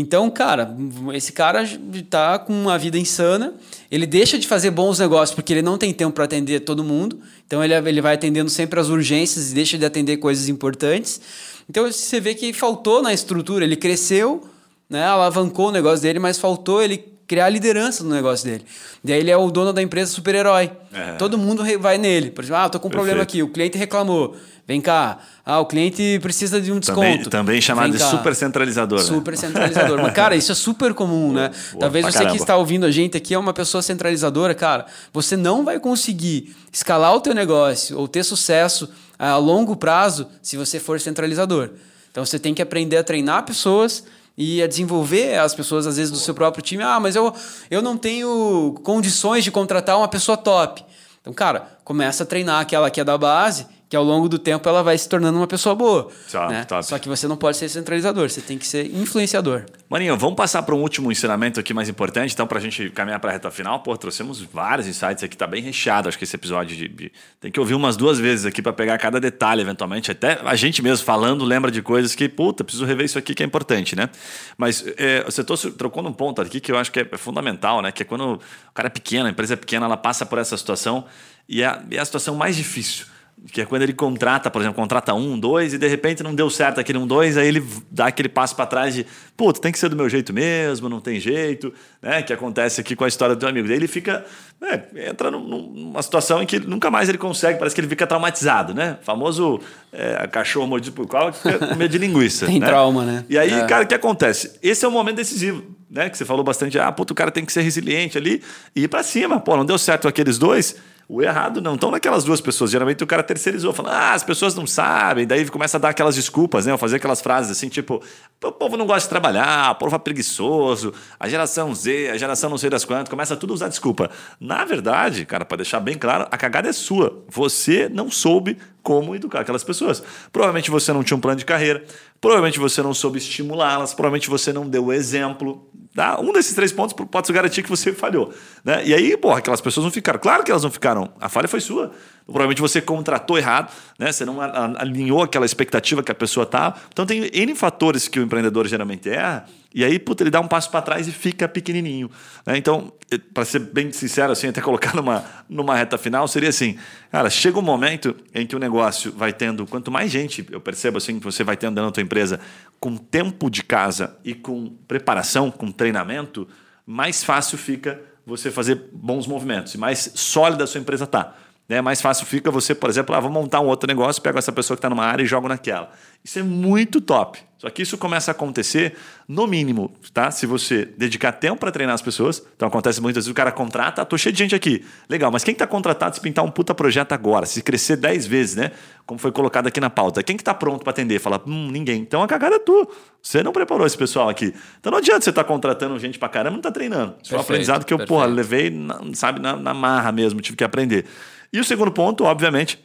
[0.00, 0.76] Então, cara,
[1.12, 1.68] esse cara
[2.08, 3.54] tá com uma vida insana,
[3.90, 7.18] ele deixa de fazer bons negócios porque ele não tem tempo para atender todo mundo,
[7.44, 11.20] então ele, ele vai atendendo sempre as urgências e deixa de atender coisas importantes.
[11.68, 14.48] Então você vê que faltou na estrutura, ele cresceu,
[14.88, 18.64] né, alavancou o negócio dele, mas faltou ele criar liderança no negócio dele.
[19.04, 20.72] Daí ele é o dono da empresa super-herói.
[20.92, 21.12] É.
[21.12, 22.30] Todo mundo vai nele.
[22.30, 23.04] Por exemplo, ah, tô com um Perfeito.
[23.04, 24.34] problema aqui, o cliente reclamou.
[24.66, 25.18] Vem cá.
[25.44, 27.00] Ah, o cliente precisa de um desconto.
[27.00, 28.98] Também, também chamado de super centralizador.
[28.98, 29.04] Né?
[29.04, 30.00] Super centralizador.
[30.02, 31.50] Mas, cara, isso é super comum, né?
[31.72, 32.34] Boa, Talvez você caramba.
[32.34, 34.86] que está ouvindo a gente aqui é uma pessoa centralizadora, cara.
[35.12, 40.56] Você não vai conseguir escalar o teu negócio ou ter sucesso a longo prazo se
[40.56, 41.70] você for centralizador.
[42.10, 44.04] Então você tem que aprender a treinar pessoas
[44.38, 46.84] e a desenvolver as pessoas, às vezes, do seu próprio time.
[46.84, 47.34] Ah, mas eu,
[47.68, 50.84] eu não tenho condições de contratar uma pessoa top.
[51.20, 54.68] Então, cara, começa a treinar aquela que é da base que ao longo do tempo
[54.68, 56.10] ela vai se tornando uma pessoa boa.
[56.30, 56.64] Top, né?
[56.64, 56.84] top.
[56.84, 59.64] Só que você não pode ser centralizador, você tem que ser influenciador.
[59.88, 63.18] Maninho, vamos passar para um último ensinamento aqui mais importante, então, para a gente caminhar
[63.18, 63.80] para a reta final.
[63.80, 67.12] Pô, trouxemos vários insights aqui, tá bem recheado, acho que esse episódio de, de...
[67.40, 70.10] tem que ouvir umas duas vezes aqui para pegar cada detalhe, eventualmente.
[70.10, 73.42] Até a gente mesmo falando lembra de coisas que, puta, preciso rever isso aqui que
[73.42, 74.10] é importante, né?
[74.58, 77.80] Mas é, você trouxe, trocou num ponto aqui que eu acho que é, é fundamental,
[77.80, 77.90] né?
[77.90, 78.40] Que é quando o
[78.74, 81.06] cara é pequeno, a empresa é pequena, ela passa por essa situação
[81.48, 83.06] e é, é a situação mais difícil
[83.50, 86.50] que é quando ele contrata, por exemplo, contrata um, dois, e de repente não deu
[86.50, 89.78] certo aquele um, dois, aí ele dá aquele passo para trás de, puta, tem que
[89.78, 91.72] ser do meu jeito mesmo, não tem jeito,
[92.02, 92.22] né?
[92.22, 93.66] Que acontece aqui com a história do teu amigo.
[93.68, 94.24] Daí ele fica,
[94.60, 98.74] né, entra numa situação em que nunca mais ele consegue, parece que ele fica traumatizado,
[98.74, 98.98] né?
[99.02, 99.60] famoso
[99.92, 102.44] é, cachorro mordido por qual, é medo de linguiça.
[102.46, 102.66] tem né?
[102.66, 103.24] trauma, né?
[103.28, 103.64] E aí, é.
[103.66, 104.58] cara, o que acontece?
[104.62, 106.10] Esse é o momento decisivo, né?
[106.10, 108.42] Que você falou bastante, ah, puta, o cara tem que ser resiliente ali
[108.74, 109.40] e ir para cima.
[109.40, 110.76] Pô, não deu certo aqueles dois
[111.08, 112.70] o errado não estão naquelas duas pessoas.
[112.70, 115.26] Geralmente o cara terceirizou, falando, ah, as pessoas não sabem.
[115.26, 116.76] Daí começa a dar aquelas desculpas, né?
[116.76, 118.02] Fazer aquelas frases assim, tipo,
[118.44, 122.50] o povo não gosta de trabalhar, o povo é preguiçoso, a geração Z, a geração
[122.50, 124.10] não sei das quantas, começa tudo a usar desculpa.
[124.38, 127.24] Na verdade, cara, para deixar bem claro, a cagada é sua.
[127.28, 130.02] Você não soube como educar aquelas pessoas.
[130.32, 131.84] Provavelmente você não tinha um plano de carreira,
[132.20, 135.68] provavelmente você não soube estimulá-las, provavelmente você não deu o exemplo.
[135.94, 136.20] Tá?
[136.20, 138.32] Um desses três pontos pode garantir que você falhou.
[138.64, 138.86] Né?
[138.86, 140.18] E aí, porra, aquelas pessoas não ficaram.
[140.18, 141.12] Claro que elas não ficaram.
[141.20, 141.92] A falha foi sua.
[142.28, 144.12] Provavelmente você contratou errado, né?
[144.12, 144.36] Você não
[144.76, 146.74] alinhou aquela expectativa que a pessoa tá.
[146.92, 149.46] Então tem N fatores que o empreendedor geralmente erra.
[149.74, 152.10] E aí, puta, ele dá um passo para trás e fica pequenininho.
[152.44, 152.58] Né?
[152.58, 152.92] Então,
[153.32, 156.78] para ser bem sincero, assim, até colocar numa, numa reta final, seria assim:
[157.10, 160.98] cara, chega um momento em que o negócio vai tendo, quanto mais gente, eu percebo
[160.98, 162.38] assim, que você vai tendo da tua empresa,
[162.78, 166.46] com tempo de casa e com preparação, com treinamento,
[166.86, 171.34] mais fácil fica você fazer bons movimentos e mais sólida a sua empresa está.
[171.68, 171.82] Né?
[171.82, 174.76] Mais fácil fica você, por exemplo, ah, vou montar um outro negócio, pego essa pessoa
[174.76, 175.90] que está numa área e jogo naquela.
[176.24, 177.38] Isso é muito top.
[177.58, 178.94] Só que isso começa a acontecer,
[179.26, 180.30] no mínimo, tá?
[180.30, 182.40] Se você dedicar tempo para treinar as pessoas.
[182.54, 184.84] Então acontece muitas vezes, o cara contrata, ah, tô cheio de gente aqui.
[185.08, 188.54] Legal, mas quem está contratado se pintar um puta projeto agora, se crescer 10 vezes,
[188.54, 188.70] né?
[189.04, 190.22] Como foi colocado aqui na pauta.
[190.22, 191.18] Quem que está pronto para atender?
[191.18, 192.00] Fala, hum, ninguém.
[192.00, 192.86] Então a cagada é tua.
[193.20, 194.54] Você não preparou esse pessoal aqui.
[194.78, 197.16] Então não adianta você estar tá contratando gente para caramba e não tá treinando.
[197.20, 198.16] Isso foi um aprendizado que eu, perfeito.
[198.16, 201.06] porra, levei, na, sabe, na, na marra mesmo, tive que aprender.
[201.52, 202.78] E o segundo ponto, obviamente,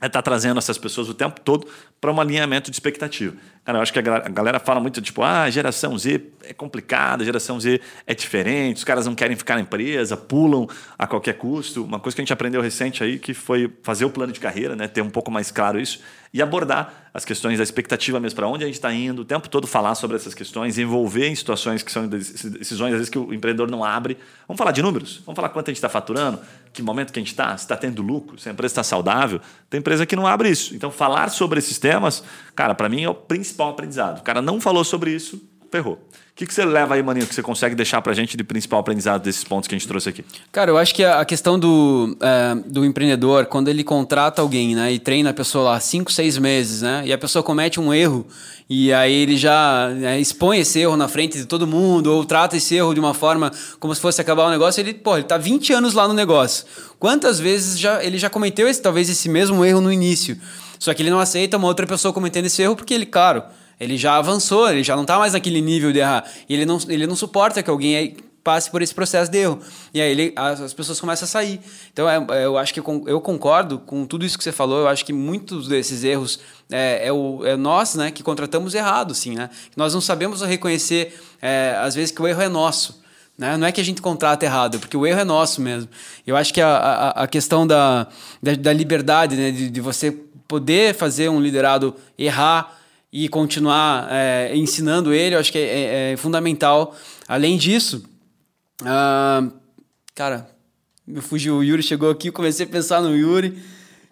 [0.00, 1.66] é estar tá trazendo essas pessoas o tempo todo
[2.00, 3.36] para um alinhamento de expectativa.
[3.64, 7.58] Cara, eu acho que a galera fala muito tipo, ah, geração Z é complicada, geração
[7.58, 11.84] Z é diferente, os caras não querem ficar na empresa, pulam a qualquer custo.
[11.84, 14.76] Uma coisa que a gente aprendeu recente aí que foi fazer o plano de carreira,
[14.76, 16.00] né, ter um pouco mais claro isso
[16.32, 19.48] e abordar as questões da expectativa mesmo, para onde a gente está indo, o tempo
[19.48, 23.32] todo falar sobre essas questões, envolver em situações que são decisões, às vezes, que o
[23.32, 24.16] empreendedor não abre.
[24.46, 25.22] Vamos falar de números?
[25.24, 26.38] Vamos falar quanto a gente está faturando,
[26.72, 29.40] que momento que a gente está, se está tendo lucro, se a empresa está saudável.
[29.68, 30.74] Tem empresa que não abre isso.
[30.74, 32.22] Então, falar sobre esses temas,
[32.54, 34.20] cara, para mim é o principal aprendizado.
[34.20, 36.08] O cara não falou sobre isso, ferrou
[36.38, 38.78] que, que você leva aí, Maninho, que você consegue deixar para a gente de principal
[38.78, 40.24] aprendizado desses pontos que a gente trouxe aqui?
[40.52, 44.92] Cara, eu acho que a questão do, é, do empreendedor, quando ele contrata alguém né,
[44.92, 48.24] e treina a pessoa lá cinco, seis meses, né, e a pessoa comete um erro,
[48.70, 52.56] e aí ele já né, expõe esse erro na frente de todo mundo, ou trata
[52.56, 55.36] esse erro de uma forma como se fosse acabar o negócio, ele, pô, ele tá
[55.36, 56.64] 20 anos lá no negócio.
[57.00, 60.38] Quantas vezes já, ele já cometeu esse, talvez esse mesmo erro no início?
[60.78, 63.42] Só que ele não aceita uma outra pessoa cometendo esse erro porque ele, claro,
[63.80, 66.24] ele já avançou, ele já não está mais naquele nível de errar.
[66.48, 68.16] E ele não, ele não suporta que alguém
[68.48, 69.60] passe por esse processo de erro.
[69.92, 71.60] E aí ele, as, as pessoas começam a sair.
[71.92, 74.80] Então é, é, eu acho que eu, concordo com tudo isso que você falou.
[74.80, 79.14] Eu acho que muitos desses erros é, é, o, é nós né, que contratamos errado,
[79.14, 79.50] sim, né?
[79.76, 83.02] Nós não sabemos reconhecer, é, às vezes, que o erro é nosso.
[83.36, 83.56] Né?
[83.56, 85.90] Não é que a gente contrata errado, porque o erro é nosso mesmo.
[86.26, 88.08] Eu acho que a, a, a questão da,
[88.42, 89.50] da, da liberdade, né?
[89.50, 90.10] de, de você
[90.48, 92.78] poder fazer um liderado errar
[93.12, 96.94] e continuar é, ensinando ele, eu acho que é, é, é fundamental.
[97.26, 98.04] Além disso,
[98.82, 99.52] uh,
[100.14, 100.48] cara,
[101.06, 103.58] me fugiu o Yuri, chegou aqui, comecei a pensar no Yuri.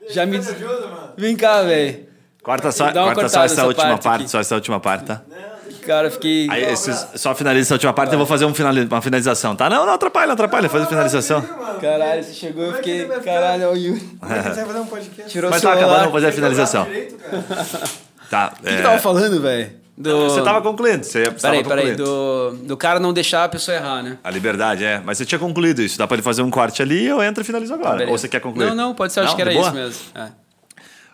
[0.09, 0.38] Já me.
[0.38, 1.12] Ajuda, mano.
[1.16, 2.07] Vem cá, velho.
[2.42, 5.22] Corta só, corta só essa última parte, parte só essa última parte, tá?
[5.84, 6.49] Cara, fiquei.
[6.51, 8.53] Aí, só finaliza essa última parte, eu vou fazer um
[8.90, 9.68] uma finalização, tá?
[9.68, 11.42] Não, não atrapalha, não atrapalha, faz a finalização.
[11.80, 13.05] Caralho, você chegou, eu fiquei.
[13.07, 14.01] Caralho, é o Yuri.
[14.01, 15.30] Você vai fazer um podcast?
[15.30, 16.86] Tirou Mas tá acabando, vamos fazer a finalização.
[18.31, 18.53] Tá.
[18.59, 18.77] O que, é...
[18.77, 19.70] que tava falando, velho?
[19.97, 20.29] Do...
[20.29, 21.05] Você tava concluindo.
[21.05, 21.95] Você peraí, peraí.
[21.95, 24.18] Do, do cara não deixar a pessoa errar, né?
[24.22, 25.01] A liberdade, é.
[25.03, 25.97] Mas você tinha concluído isso.
[25.97, 28.05] Dá pra ele fazer um corte ali e eu entro e finalizo agora.
[28.05, 28.66] Tá, Ou você quer concluir?
[28.66, 29.20] Não, não, pode ser.
[29.20, 30.03] Acho que era isso mesmo.
[30.14, 30.29] É.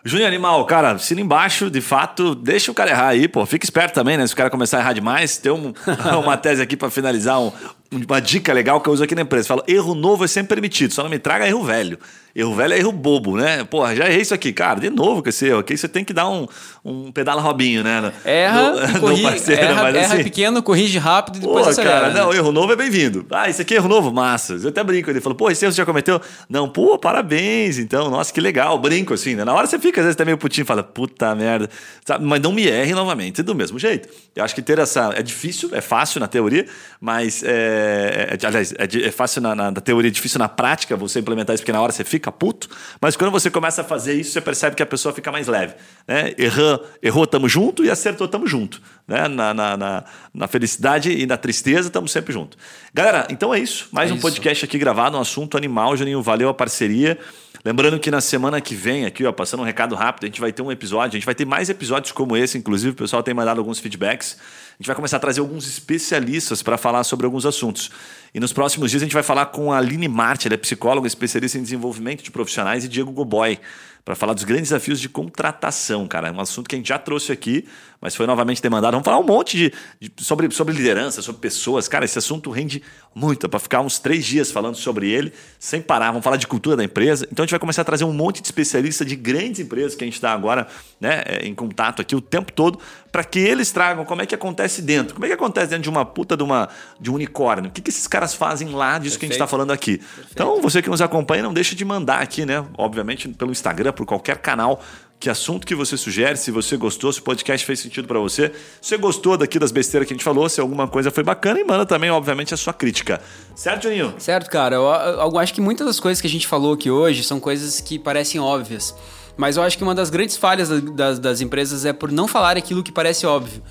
[0.05, 3.45] Júnior Animal, cara, assina embaixo, de fato, deixa o cara errar aí, pô.
[3.45, 4.27] Fica esperto também, né?
[4.27, 5.73] Se o cara começar a errar demais, tem um,
[6.21, 7.53] uma tese aqui para finalizar, um,
[7.89, 9.47] uma dica legal que eu uso aqui na empresa.
[9.47, 11.97] Falo, erro novo é sempre permitido, só não me traga erro velho.
[12.35, 13.63] Erro velho é erro bobo, né?
[13.63, 14.51] Porra, já errei isso aqui.
[14.51, 16.47] Cara, de novo com esse erro aqui, você tem que dar um,
[16.83, 18.11] um pedala Robinho, né?
[18.25, 21.99] Erra, no, corrige, no parceiro, erra, mas erra assim, pequeno, corrige rápido e depois acelera.
[21.99, 22.19] cara, né?
[22.19, 23.23] não, erro novo é bem-vindo.
[23.29, 24.11] Ah, esse aqui é erro novo?
[24.11, 24.53] Massa.
[24.55, 25.11] Eu até brinco.
[25.11, 26.19] Ele falou, pô, esse erro você já cometeu?
[26.49, 28.09] Não, pô, parabéns, então.
[28.09, 28.79] Nossa, que legal.
[28.79, 29.45] Brinco assim, né?
[29.45, 31.69] Na hora você fica, às vezes, até meio putinho e fala, puta merda.
[32.03, 32.25] Sabe?
[32.25, 34.09] Mas não me erre novamente, do mesmo jeito.
[34.35, 35.13] Eu acho que ter essa...
[35.15, 36.65] É difícil, é fácil na teoria,
[36.99, 37.43] mas...
[37.43, 41.19] É, é, aliás, é, é fácil na, na, na teoria, é difícil na prática você
[41.19, 42.69] implementar isso, porque na hora você fica puto.
[43.01, 45.73] Mas quando você começa a fazer isso, você percebe que a pessoa fica mais leve.
[46.07, 46.33] Né?
[46.37, 48.81] Errou, errou, tamo junto e acertou, tamo junto.
[49.07, 49.27] Né?
[49.27, 50.03] Na, na, na,
[50.33, 52.57] na felicidade e na tristeza, tamo sempre junto.
[52.93, 53.87] Galera, então é isso.
[53.91, 54.21] Mais é um isso.
[54.21, 55.95] podcast aqui gravado, um assunto animal.
[55.97, 57.17] Juninho, valeu a parceria.
[57.65, 60.51] Lembrando que na semana que vem, aqui, ó, passando um recado rápido, a gente vai
[60.51, 63.33] ter um episódio, a gente vai ter mais episódios como esse, inclusive, o pessoal tem
[63.33, 64.37] mandado alguns feedbacks.
[64.73, 67.89] A gente vai começar a trazer alguns especialistas para falar sobre alguns assuntos.
[68.33, 71.07] E nos próximos dias a gente vai falar com a Aline Marte, ela é psicóloga,
[71.07, 73.57] especialista em desenvolvimento de profissionais, e Diego Goboy,
[74.05, 76.27] para falar dos grandes desafios de contratação, cara.
[76.27, 77.65] É um assunto que a gente já trouxe aqui,
[78.01, 78.91] mas foi novamente demandado.
[78.91, 81.87] Vamos falar um monte de, de sobre, sobre liderança, sobre pessoas.
[81.87, 82.83] Cara, esse assunto rende
[83.15, 83.47] muito.
[83.47, 86.07] para ficar uns três dias falando sobre ele, sem parar.
[86.07, 87.25] Vamos falar de cultura da empresa.
[87.31, 90.03] Então a gente vai começar a trazer um monte de especialistas de grandes empresas que
[90.03, 90.67] a gente está agora
[90.99, 92.79] né, é, em contato aqui o tempo todo,
[93.13, 95.13] para que eles tragam como é que acontece dentro.
[95.13, 96.67] Como é que acontece dentro de uma puta de, uma,
[96.99, 97.69] de um unicórnio?
[97.69, 99.19] O que, que esses caras fazem lá disso Perfeito.
[99.19, 99.99] que a gente está falando aqui?
[99.99, 100.29] Perfeito.
[100.31, 102.65] Então, você que nos acompanha, não deixa de mandar aqui, né?
[102.75, 104.81] Obviamente, pelo Instagram, por qualquer canal
[105.19, 108.51] que assunto que você sugere, se você gostou, se o podcast fez sentido para você,
[108.81, 111.59] se você gostou daqui das besteiras que a gente falou, se alguma coisa foi bacana,
[111.59, 113.21] e manda também, obviamente, a sua crítica.
[113.55, 114.15] Certo, Juninho?
[114.17, 114.75] Certo, cara.
[114.75, 117.79] Eu, eu acho que muitas das coisas que a gente falou aqui hoje são coisas
[117.79, 118.93] que parecem óbvias.
[119.35, 122.57] Mas eu acho que uma das grandes falhas das, das empresas é por não falar
[122.57, 123.61] aquilo que parece óbvio.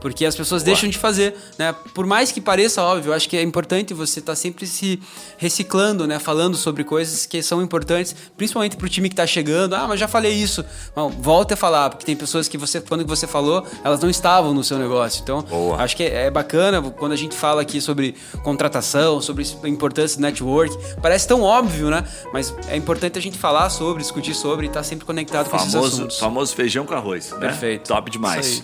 [0.00, 1.74] Porque as pessoas deixam de fazer, né?
[1.94, 5.00] Por mais que pareça óbvio, eu acho que é importante você estar tá sempre se
[5.36, 6.18] reciclando, né?
[6.18, 9.74] Falando sobre coisas que são importantes, principalmente para o time que está chegando.
[9.74, 10.64] Ah, mas já falei isso.
[10.94, 14.52] Não, volta a falar, porque tem pessoas que você, quando você falou, elas não estavam
[14.52, 15.22] no seu negócio.
[15.22, 15.76] Então, Boa.
[15.82, 20.18] acho que é, é bacana quando a gente fala aqui sobre contratação, sobre a importância
[20.18, 20.76] do network.
[21.00, 22.04] Parece tão óbvio, né?
[22.32, 25.56] Mas é importante a gente falar sobre, discutir sobre e estar tá sempre conectado com
[25.56, 26.18] esses assuntos.
[26.18, 27.30] Famoso feijão com arroz.
[27.32, 27.38] Né?
[27.38, 27.88] Perfeito.
[27.88, 28.62] Top demais.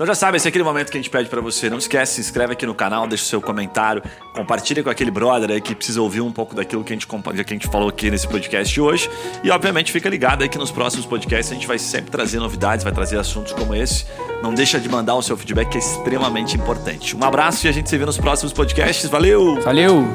[0.00, 1.68] Então já sabe, esse é aquele momento que a gente pede para você.
[1.68, 5.50] Não esquece, se inscreve aqui no canal, deixa o seu comentário, compartilha com aquele brother
[5.50, 8.10] aí que precisa ouvir um pouco daquilo que a gente, que a gente falou aqui
[8.10, 9.10] nesse podcast hoje.
[9.44, 12.82] E obviamente fica ligado aí que nos próximos podcasts a gente vai sempre trazer novidades,
[12.82, 14.06] vai trazer assuntos como esse.
[14.42, 17.14] Não deixa de mandar o seu feedback que é extremamente importante.
[17.14, 19.06] Um abraço e a gente se vê nos próximos podcasts.
[19.10, 19.60] Valeu!
[19.60, 20.06] Valeu!